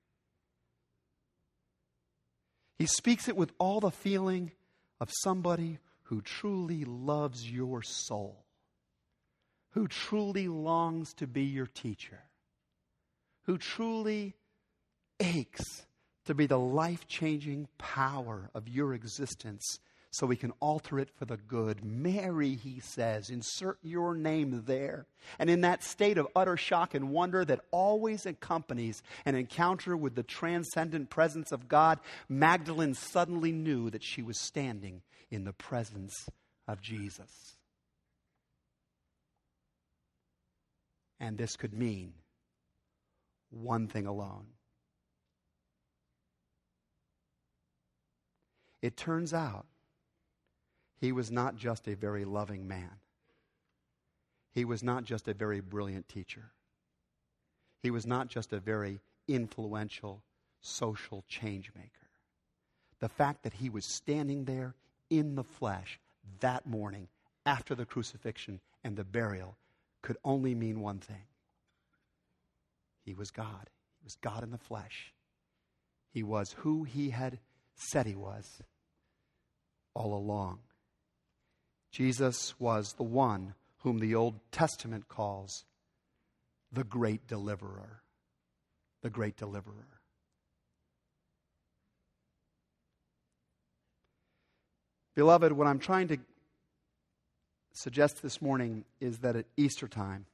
He 2.78 2.86
speaks 2.86 3.28
it 3.28 3.36
with 3.36 3.52
all 3.58 3.80
the 3.80 3.90
feeling 3.90 4.52
of 5.00 5.10
somebody 5.22 5.78
who 6.04 6.20
truly 6.22 6.84
loves 6.84 7.48
your 7.48 7.82
soul, 7.82 8.44
who 9.70 9.86
truly 9.86 10.48
longs 10.48 11.14
to 11.14 11.26
be 11.26 11.44
your 11.44 11.66
teacher, 11.66 12.20
who 13.44 13.58
truly 13.58 14.34
aches 15.20 15.86
to 16.24 16.34
be 16.34 16.46
the 16.46 16.58
life 16.58 17.06
changing 17.06 17.68
power 17.78 18.50
of 18.54 18.68
your 18.68 18.94
existence 18.94 19.78
so 20.12 20.26
we 20.26 20.36
can 20.36 20.52
alter 20.60 20.98
it 20.98 21.08
for 21.10 21.24
the 21.24 21.36
good. 21.36 21.84
Mary, 21.84 22.56
he 22.56 22.80
says, 22.80 23.30
insert 23.30 23.78
your 23.82 24.14
name 24.14 24.64
there. 24.66 25.06
And 25.38 25.48
in 25.48 25.60
that 25.60 25.84
state 25.84 26.18
of 26.18 26.26
utter 26.34 26.56
shock 26.56 26.94
and 26.94 27.10
wonder 27.10 27.44
that 27.44 27.60
always 27.70 28.26
accompanies 28.26 29.02
an 29.24 29.36
encounter 29.36 29.96
with 29.96 30.16
the 30.16 30.24
transcendent 30.24 31.10
presence 31.10 31.52
of 31.52 31.68
God, 31.68 32.00
Magdalene 32.28 32.94
suddenly 32.94 33.52
knew 33.52 33.88
that 33.90 34.02
she 34.02 34.22
was 34.22 34.40
standing 34.40 35.02
in 35.30 35.44
the 35.44 35.52
presence 35.52 36.28
of 36.66 36.80
Jesus. 36.80 37.56
And 41.20 41.38
this 41.38 41.54
could 41.56 41.74
mean 41.74 42.14
one 43.50 43.86
thing 43.86 44.06
alone. 44.06 44.46
It 48.82 48.96
turns 48.96 49.34
out 49.34 49.66
he 51.00 51.12
was 51.12 51.30
not 51.30 51.56
just 51.56 51.88
a 51.88 51.96
very 51.96 52.24
loving 52.24 52.68
man. 52.68 52.90
He 54.52 54.64
was 54.64 54.82
not 54.82 55.04
just 55.04 55.28
a 55.28 55.34
very 55.34 55.60
brilliant 55.60 56.08
teacher. 56.08 56.52
He 57.82 57.90
was 57.90 58.06
not 58.06 58.28
just 58.28 58.52
a 58.52 58.60
very 58.60 59.00
influential 59.28 60.22
social 60.60 61.24
change 61.28 61.72
maker. 61.74 61.90
The 63.00 63.08
fact 63.08 63.44
that 63.44 63.54
he 63.54 63.70
was 63.70 63.86
standing 63.86 64.44
there 64.44 64.74
in 65.08 65.34
the 65.34 65.44
flesh 65.44 65.98
that 66.40 66.66
morning 66.66 67.08
after 67.46 67.74
the 67.74 67.86
crucifixion 67.86 68.60
and 68.84 68.96
the 68.96 69.04
burial 69.04 69.56
could 70.02 70.18
only 70.24 70.54
mean 70.54 70.80
one 70.80 70.98
thing 70.98 71.24
He 73.04 73.14
was 73.14 73.30
God. 73.30 73.70
He 74.00 74.04
was 74.04 74.16
God 74.16 74.42
in 74.42 74.50
the 74.50 74.58
flesh. 74.58 75.12
He 76.12 76.22
was 76.22 76.52
who 76.58 76.84
he 76.84 77.10
had 77.10 77.38
said 77.74 78.06
he 78.06 78.14
was 78.14 78.62
all 79.94 80.14
along. 80.14 80.60
Jesus 81.90 82.54
was 82.58 82.94
the 82.94 83.02
one 83.02 83.54
whom 83.78 83.98
the 83.98 84.14
Old 84.14 84.34
Testament 84.52 85.08
calls 85.08 85.64
the 86.72 86.84
great 86.84 87.26
deliverer. 87.26 88.02
The 89.02 89.10
great 89.10 89.36
deliverer. 89.36 90.00
Beloved, 95.16 95.52
what 95.52 95.66
I'm 95.66 95.78
trying 95.78 96.08
to 96.08 96.18
suggest 97.72 98.22
this 98.22 98.40
morning 98.40 98.84
is 99.00 99.18
that 99.18 99.36
at 99.36 99.46
Easter 99.56 99.88
time, 99.88 100.26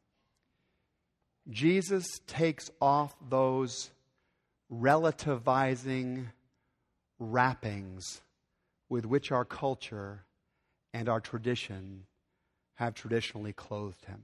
Jesus 1.48 2.04
takes 2.26 2.70
off 2.80 3.14
those 3.28 3.90
relativizing 4.72 6.26
wrappings 7.18 8.20
with 8.88 9.06
which 9.06 9.30
our 9.32 9.44
culture 9.44 10.24
and 10.96 11.10
our 11.10 11.20
tradition 11.20 12.06
have 12.76 12.94
traditionally 12.94 13.52
clothed 13.52 14.06
him. 14.06 14.22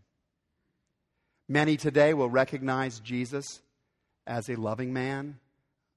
Many 1.46 1.76
today 1.76 2.14
will 2.14 2.30
recognize 2.30 2.98
Jesus 2.98 3.60
as 4.26 4.48
a 4.48 4.56
loving 4.56 4.90
man, 4.90 5.38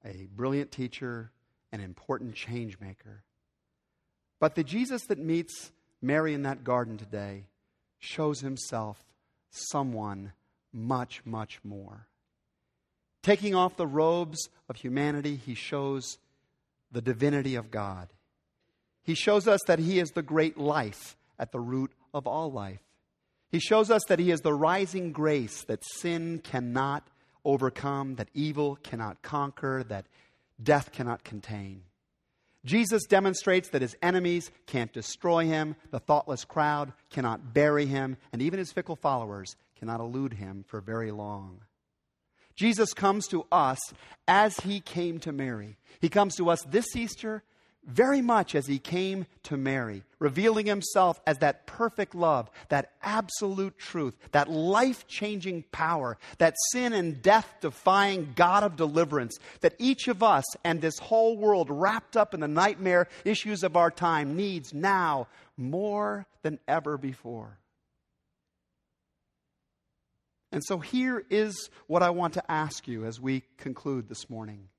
a 0.03 0.27
brilliant 0.35 0.73
teacher, 0.73 1.31
an 1.71 1.79
important 1.79 2.35
change 2.35 2.77
maker. 2.81 3.23
But 4.41 4.55
the 4.55 4.65
Jesus 4.65 5.03
that 5.05 5.17
meets 5.17 5.71
Mary 6.01 6.33
in 6.33 6.43
that 6.43 6.65
garden 6.65 6.97
today 6.97 7.45
shows 7.97 8.41
himself 8.41 9.01
someone 9.51 10.33
much, 10.73 11.21
much 11.23 11.61
more. 11.63 12.07
Taking 13.23 13.55
off 13.55 13.77
the 13.77 13.87
robes 13.87 14.49
of 14.67 14.75
humanity, 14.75 15.37
he 15.37 15.55
shows 15.55 16.17
the 16.91 17.01
divinity 17.01 17.55
of 17.55 17.71
God. 17.71 18.09
He 19.05 19.13
shows 19.13 19.47
us 19.47 19.61
that 19.67 19.79
He 19.79 19.99
is 19.99 20.11
the 20.11 20.21
great 20.21 20.57
life 20.57 21.15
at 21.39 21.51
the 21.51 21.59
root 21.59 21.91
of 22.13 22.27
all 22.27 22.51
life. 22.51 22.81
He 23.51 23.59
shows 23.59 23.89
us 23.89 24.01
that 24.09 24.19
He 24.19 24.31
is 24.31 24.41
the 24.41 24.53
rising 24.53 25.11
grace 25.11 25.63
that 25.65 25.85
sin 25.85 26.39
cannot 26.43 27.07
overcome, 27.45 28.15
that 28.15 28.29
evil 28.33 28.77
cannot 28.77 29.21
conquer, 29.21 29.83
that 29.87 30.07
death 30.61 30.91
cannot 30.91 31.23
contain. 31.23 31.83
Jesus 32.65 33.03
demonstrates 33.05 33.69
that 33.69 33.83
his 33.83 33.95
enemies 34.01 34.49
can't 34.65 34.91
destroy 34.91 35.45
him, 35.45 35.75
the 35.91 35.99
thoughtless 35.99 36.43
crowd 36.43 36.93
cannot 37.11 37.53
bury 37.53 37.85
him, 37.85 38.17
and 38.33 38.41
even 38.41 38.57
his 38.57 38.71
fickle 38.71 38.95
followers 38.95 39.55
cannot 39.77 39.99
elude 39.99 40.33
him 40.33 40.65
for 40.67 40.81
very 40.81 41.11
long. 41.11 41.61
Jesus 42.55 42.93
comes 42.93 43.27
to 43.27 43.45
us 43.51 43.77
as 44.27 44.57
he 44.61 44.79
came 44.79 45.19
to 45.19 45.31
Mary. 45.31 45.77
He 45.99 46.09
comes 46.09 46.35
to 46.37 46.49
us 46.49 46.63
this 46.63 46.95
Easter 46.95 47.43
very 47.85 48.21
much 48.21 48.55
as 48.55 48.65
he 48.67 48.79
came 48.79 49.25
to 49.43 49.57
Mary, 49.57 50.03
revealing 50.19 50.65
himself 50.65 51.19
as 51.27 51.37
that 51.39 51.67
perfect 51.67 52.15
love, 52.15 52.49
that 52.69 52.91
absolute 53.03 53.77
truth, 53.77 54.15
that 54.31 54.49
life 54.49 55.07
changing 55.07 55.63
power, 55.71 56.17
that 56.39 56.55
sin 56.71 56.93
and 56.93 57.21
death 57.21 57.47
defying 57.61 58.33
God 58.35 58.63
of 58.63 58.75
deliverance, 58.75 59.37
that 59.61 59.75
each 59.77 60.07
of 60.07 60.23
us 60.23 60.45
and 60.63 60.81
this 60.81 60.97
whole 60.97 61.37
world 61.37 61.67
wrapped 61.69 62.17
up 62.17 62.33
in 62.33 62.39
the 62.39 62.47
nightmare 62.47 63.07
issues 63.23 63.63
of 63.63 63.77
our 63.77 63.91
time 63.91 64.35
needs 64.35 64.73
now 64.73 65.27
more 65.57 66.25
than 66.41 66.59
ever 66.67 66.97
before. 66.97 67.57
And 70.51 70.63
so 70.63 70.79
here 70.79 71.23
is 71.29 71.69
what 71.87 72.01
I 72.01 72.11
want 72.11 72.35
to 72.35 72.51
ask 72.51 72.87
you 72.87 73.05
as 73.05 73.19
we 73.19 73.43
conclude 73.57 74.07
this 74.07 74.29
morning. 74.29 74.69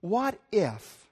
What 0.00 0.38
if? 0.52 1.05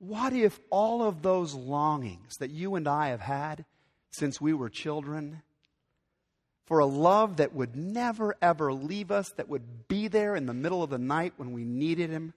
What 0.00 0.32
if 0.32 0.58
all 0.70 1.02
of 1.02 1.20
those 1.20 1.54
longings 1.54 2.36
that 2.38 2.50
you 2.50 2.74
and 2.74 2.88
I 2.88 3.08
have 3.08 3.20
had 3.20 3.66
since 4.10 4.40
we 4.40 4.54
were 4.54 4.70
children, 4.70 5.42
for 6.64 6.78
a 6.78 6.86
love 6.86 7.36
that 7.36 7.54
would 7.54 7.76
never 7.76 8.34
ever 8.40 8.72
leave 8.72 9.10
us, 9.10 9.30
that 9.36 9.48
would 9.48 9.88
be 9.88 10.08
there 10.08 10.34
in 10.34 10.46
the 10.46 10.54
middle 10.54 10.82
of 10.82 10.90
the 10.90 10.98
night 10.98 11.34
when 11.36 11.52
we 11.52 11.64
needed 11.64 12.10
Him, 12.10 12.32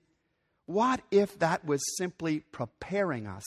what 0.66 1.02
if 1.10 1.40
that 1.40 1.66
was 1.66 1.82
simply 1.98 2.42
preparing 2.52 3.28
us 3.28 3.44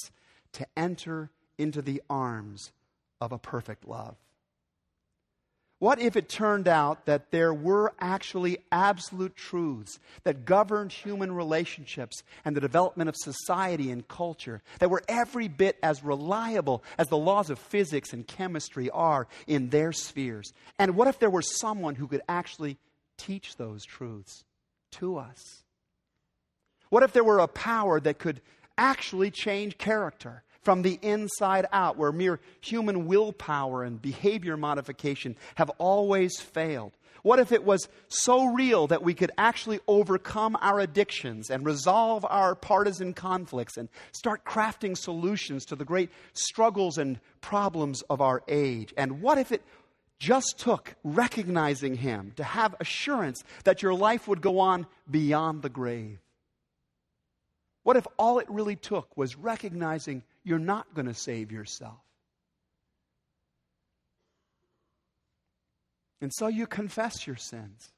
to 0.53 0.67
enter 0.77 1.31
into 1.59 1.83
the 1.83 2.03
arms 2.09 2.73
of 3.21 3.33
a 3.33 3.39
perfect 3.39 3.87
love? 3.87 4.17
What 5.79 6.01
if 6.01 6.17
it 6.17 6.31
turned 6.31 6.69
out 6.69 7.05
that 7.05 7.31
there 7.31 7.53
were 7.53 7.93
actually 8.01 8.59
absolute 8.73 9.37
truths 9.37 9.99
that 10.25 10.47
governed 10.47 10.91
human 10.91 11.33
relationships 11.33 12.23
and 12.47 12.57
the 12.57 12.63
development 12.63 13.11
of 13.11 13.17
society 13.17 13.91
and 13.91 14.09
culture 14.09 14.63
that 14.79 14.89
were 14.89 15.03
every 15.07 15.49
bit 15.49 15.79
as 15.83 16.03
reliable 16.03 16.83
as 16.97 17.09
the 17.09 17.19
laws 17.19 17.51
of 17.51 17.59
physics 17.59 18.15
and 18.15 18.27
chemistry 18.27 18.89
are 18.89 19.29
in 19.47 19.69
their 19.69 19.93
spheres? 19.93 20.51
And 20.79 20.97
what 20.97 21.09
if 21.09 21.19
there 21.19 21.31
were 21.31 21.43
someone 21.43 21.95
who 21.95 22.09
could 22.09 22.23
actually 22.27 22.79
teach 23.19 23.57
those 23.57 23.85
truths 23.85 24.45
to 24.93 25.19
us? 25.19 25.63
What 26.89 27.03
if 27.03 27.13
there 27.13 27.25
were 27.25 27.41
a 27.41 27.49
power 27.49 28.01
that 28.01 28.19
could 28.19 28.41
actually 28.79 29.31
change 29.31 29.77
character? 29.77 30.43
From 30.67 30.83
the 30.83 30.99
inside 31.01 31.65
out, 31.71 31.97
where 31.97 32.11
mere 32.11 32.41
human 32.61 33.07
willpower 33.07 33.85
and 33.85 34.03
behavior 34.03 34.57
modification 34.57 35.37
have 35.55 35.71
always 35.79 36.41
failed? 36.41 36.91
What 37.23 37.39
if 37.39 37.53
it 37.53 37.63
was 37.63 37.89
so 38.09 38.47
real 38.47 38.89
that 38.89 39.05
we 39.05 39.15
could 39.15 39.31
actually 39.39 39.79
overcome 39.87 40.57
our 40.61 40.81
addictions 40.81 41.51
and 41.51 41.65
resolve 41.65 42.27
our 42.29 42.57
partisan 42.57 43.15
conflicts 43.15 43.77
and 43.77 43.89
start 44.11 44.45
crafting 44.45 44.97
solutions 44.97 45.67
to 45.67 45.77
the 45.77 45.85
great 45.85 46.11
struggles 46.33 46.99
and 46.99 47.21
problems 47.41 48.03
of 48.11 48.21
our 48.21 48.43
age? 48.49 48.93
And 48.97 49.23
what 49.23 49.39
if 49.39 49.53
it 49.53 49.63
just 50.19 50.59
took 50.59 50.97
recognizing 51.05 51.95
Him 51.95 52.33
to 52.35 52.43
have 52.43 52.75
assurance 52.81 53.41
that 53.63 53.83
your 53.83 53.95
life 53.95 54.27
would 54.27 54.41
go 54.41 54.59
on 54.59 54.89
beyond 55.09 55.63
the 55.63 55.69
grave? 55.69 56.19
What 57.85 57.97
if 57.97 58.09
all 58.19 58.41
it 58.41 58.51
really 58.51 58.75
took 58.75 59.17
was 59.17 59.37
recognizing 59.37 60.25
you're 60.47 60.59
not 60.59 60.95
going 60.95 61.07
to 61.07 61.15
save 61.15 61.53
yourself? 61.53 61.99
And 66.23 66.33
so 66.33 66.47
you 66.47 66.67
confess 66.67 67.27
your 67.27 67.37
sins. 67.37 67.91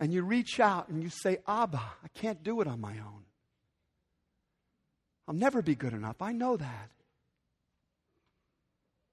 And 0.00 0.12
you 0.12 0.22
reach 0.22 0.58
out 0.58 0.88
and 0.88 1.00
you 1.00 1.10
say, 1.10 1.38
Abba, 1.46 1.78
I 1.78 2.08
can't 2.14 2.42
do 2.42 2.60
it 2.60 2.66
on 2.66 2.80
my 2.80 2.92
own. 2.92 3.22
I'll 5.28 5.34
never 5.34 5.62
be 5.62 5.76
good 5.76 5.92
enough. 5.92 6.20
I 6.20 6.32
know 6.32 6.56
that. 6.56 6.90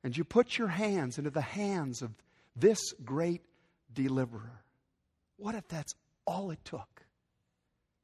And 0.04 0.18
you 0.18 0.24
put 0.24 0.58
your 0.58 0.70
hands 0.70 1.20
into 1.20 1.30
the 1.30 1.42
hands 1.42 2.02
of 2.02 2.12
this 2.56 2.80
great 3.06 3.44
deliverer. 3.94 4.63
What 5.38 5.54
if 5.54 5.68
that's 5.68 5.94
all 6.26 6.50
it 6.50 6.65
took? 6.65 7.00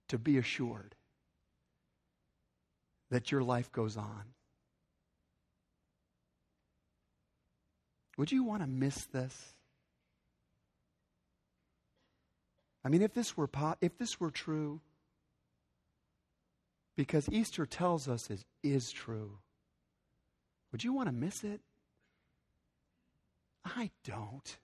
to 0.09 0.17
be 0.17 0.37
assured 0.37 0.94
that 3.15 3.31
your 3.31 3.41
life 3.41 3.71
goes 3.71 3.95
on. 3.95 4.23
Would 8.17 8.29
you 8.29 8.43
want 8.43 8.61
to 8.61 8.67
miss 8.67 9.05
this? 9.05 9.55
I 12.83 12.89
mean, 12.89 13.01
if 13.01 13.13
this 13.13 13.37
were 13.37 13.49
if 13.79 13.97
this 13.97 14.19
were 14.19 14.31
true, 14.31 14.81
because 16.97 17.29
Easter 17.31 17.65
tells 17.65 18.09
us 18.09 18.29
it 18.29 18.43
is 18.63 18.91
true, 18.91 19.37
would 20.73 20.83
you 20.83 20.91
want 20.91 21.07
to 21.07 21.15
miss 21.15 21.45
it? 21.45 21.61
I 23.63 23.91
don't. 24.03 24.57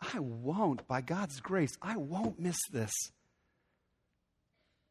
I 0.00 0.18
won't. 0.18 0.88
By 0.88 1.00
God's 1.00 1.38
grace, 1.38 1.78
I 1.80 1.96
won't 1.96 2.40
miss 2.40 2.58
this. 2.72 2.92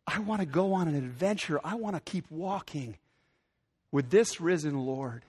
I 0.06 0.20
want 0.20 0.42
to 0.42 0.46
go 0.46 0.74
on 0.74 0.88
an 0.88 0.96
adventure. 0.96 1.60
I 1.63 1.76
want 1.76 1.96
to 1.96 2.02
keep 2.02 2.30
walking 2.30 2.98
with 3.92 4.10
this 4.10 4.42
risen 4.42 4.78
Lord. 4.78 5.24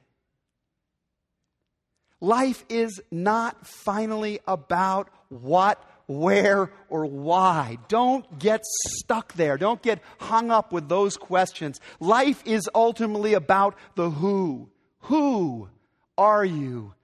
Life 2.21 2.65
is 2.69 3.01
not 3.11 3.67
finally 3.67 4.41
about 4.47 5.11
what, 5.29 5.83
where, 6.07 6.71
or 6.89 7.05
why. 7.07 7.79
Don't 7.89 8.39
get 8.39 8.63
stuck 8.97 9.35
there. 9.35 9.59
Don't 9.59 9.83
get 9.83 10.01
hung 10.19 10.51
up 10.51 10.73
with 10.73 10.89
those 10.89 11.17
questions. 11.17 11.81
Life 12.01 12.43
is 12.47 12.69
ultimately 12.75 13.35
about 13.35 13.77
the 13.95 14.11
who. 14.11 14.71
Who 15.01 15.69
are 16.17 16.45
you 16.45 16.95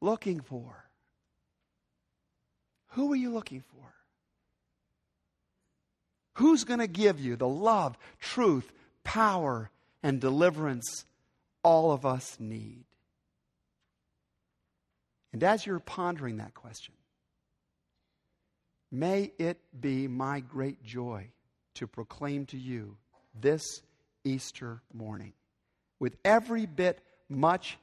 looking 0.00 0.40
for? 0.40 0.84
Who 2.88 3.12
are 3.12 3.16
you 3.16 3.32
looking 3.32 3.62
for? 3.62 3.75
Who's 6.36 6.64
going 6.64 6.80
to 6.80 6.86
give 6.86 7.18
you 7.18 7.34
the 7.36 7.48
love, 7.48 7.96
truth, 8.20 8.70
power, 9.04 9.70
and 10.02 10.20
deliverance 10.20 11.06
all 11.62 11.92
of 11.92 12.04
us 12.04 12.36
need? 12.38 12.84
And 15.32 15.42
as 15.42 15.64
you're 15.64 15.80
pondering 15.80 16.36
that 16.36 16.52
question, 16.52 16.94
may 18.92 19.32
it 19.38 19.58
be 19.80 20.08
my 20.08 20.40
great 20.40 20.82
joy 20.84 21.28
to 21.74 21.86
proclaim 21.86 22.44
to 22.46 22.58
you 22.58 22.96
this 23.38 23.62
Easter 24.22 24.82
morning 24.92 25.32
with 25.98 26.16
every 26.22 26.66
bit 26.66 27.00
much 27.30 27.78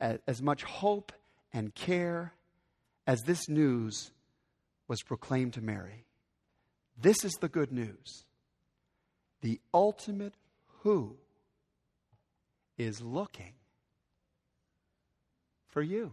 as 0.00 0.42
much 0.42 0.64
hope 0.64 1.12
and 1.52 1.72
care 1.72 2.32
as 3.06 3.22
this 3.22 3.48
news 3.48 4.10
was 4.88 5.02
proclaimed 5.02 5.52
to 5.52 5.60
Mary. 5.60 6.04
This 7.00 7.24
is 7.24 7.32
the 7.40 7.48
good 7.48 7.72
news. 7.72 8.24
The 9.40 9.60
ultimate 9.74 10.34
who 10.80 11.16
is 12.78 13.00
looking 13.00 13.52
for 15.68 15.82
you. 15.82 16.12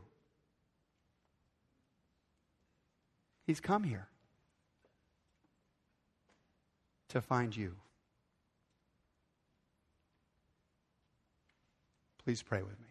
He's 3.46 3.60
come 3.60 3.84
here 3.84 4.08
to 7.10 7.22
find 7.22 7.56
you. 7.56 7.76
Please 12.24 12.44
pray 12.44 12.62
with 12.62 12.80
me. 12.80 12.86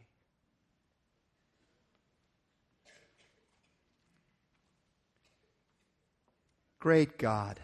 Great 6.81 7.19
God. 7.19 7.61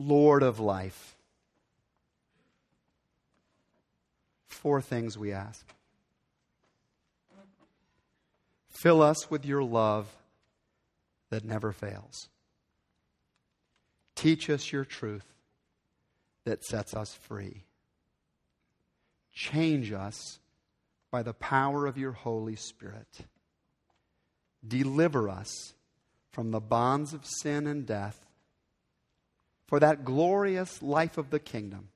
Lord 0.00 0.42
of 0.42 0.58
life. 0.58 1.14
Four 4.46 4.80
things 4.80 5.18
we 5.18 5.32
ask. 5.32 5.66
Fill 8.70 9.02
us 9.02 9.30
with 9.30 9.44
your 9.44 9.62
love 9.62 10.06
that 11.28 11.44
never 11.44 11.70
fails. 11.70 12.28
Teach 14.14 14.48
us 14.48 14.72
your 14.72 14.86
truth 14.86 15.26
that 16.44 16.64
sets 16.64 16.94
us 16.94 17.14
free. 17.14 17.64
Change 19.32 19.92
us 19.92 20.38
by 21.10 21.22
the 21.22 21.34
power 21.34 21.86
of 21.86 21.98
your 21.98 22.12
Holy 22.12 22.56
Spirit. 22.56 23.26
Deliver 24.66 25.28
us 25.28 25.74
from 26.32 26.52
the 26.52 26.60
bonds 26.60 27.12
of 27.12 27.26
sin 27.26 27.66
and 27.66 27.86
death 27.86 28.26
for 29.70 29.78
that 29.78 30.04
glorious 30.04 30.82
life 30.82 31.16
of 31.16 31.30
the 31.30 31.38
kingdom 31.38 31.90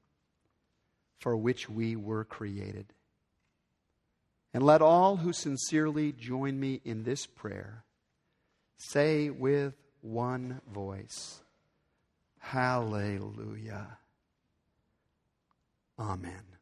for 1.18 1.37
which 1.37 1.68
we 1.68 1.96
were 1.96 2.24
created. 2.24 2.87
And 4.54 4.62
let 4.62 4.80
all 4.80 5.16
who 5.16 5.32
sincerely 5.32 6.12
join 6.12 6.60
me 6.60 6.80
in 6.84 7.02
this 7.02 7.26
prayer 7.26 7.82
say 8.76 9.28
with 9.28 9.74
one 10.02 10.60
voice, 10.72 11.40
Hallelujah. 12.38 13.98
Amen. 15.98 16.54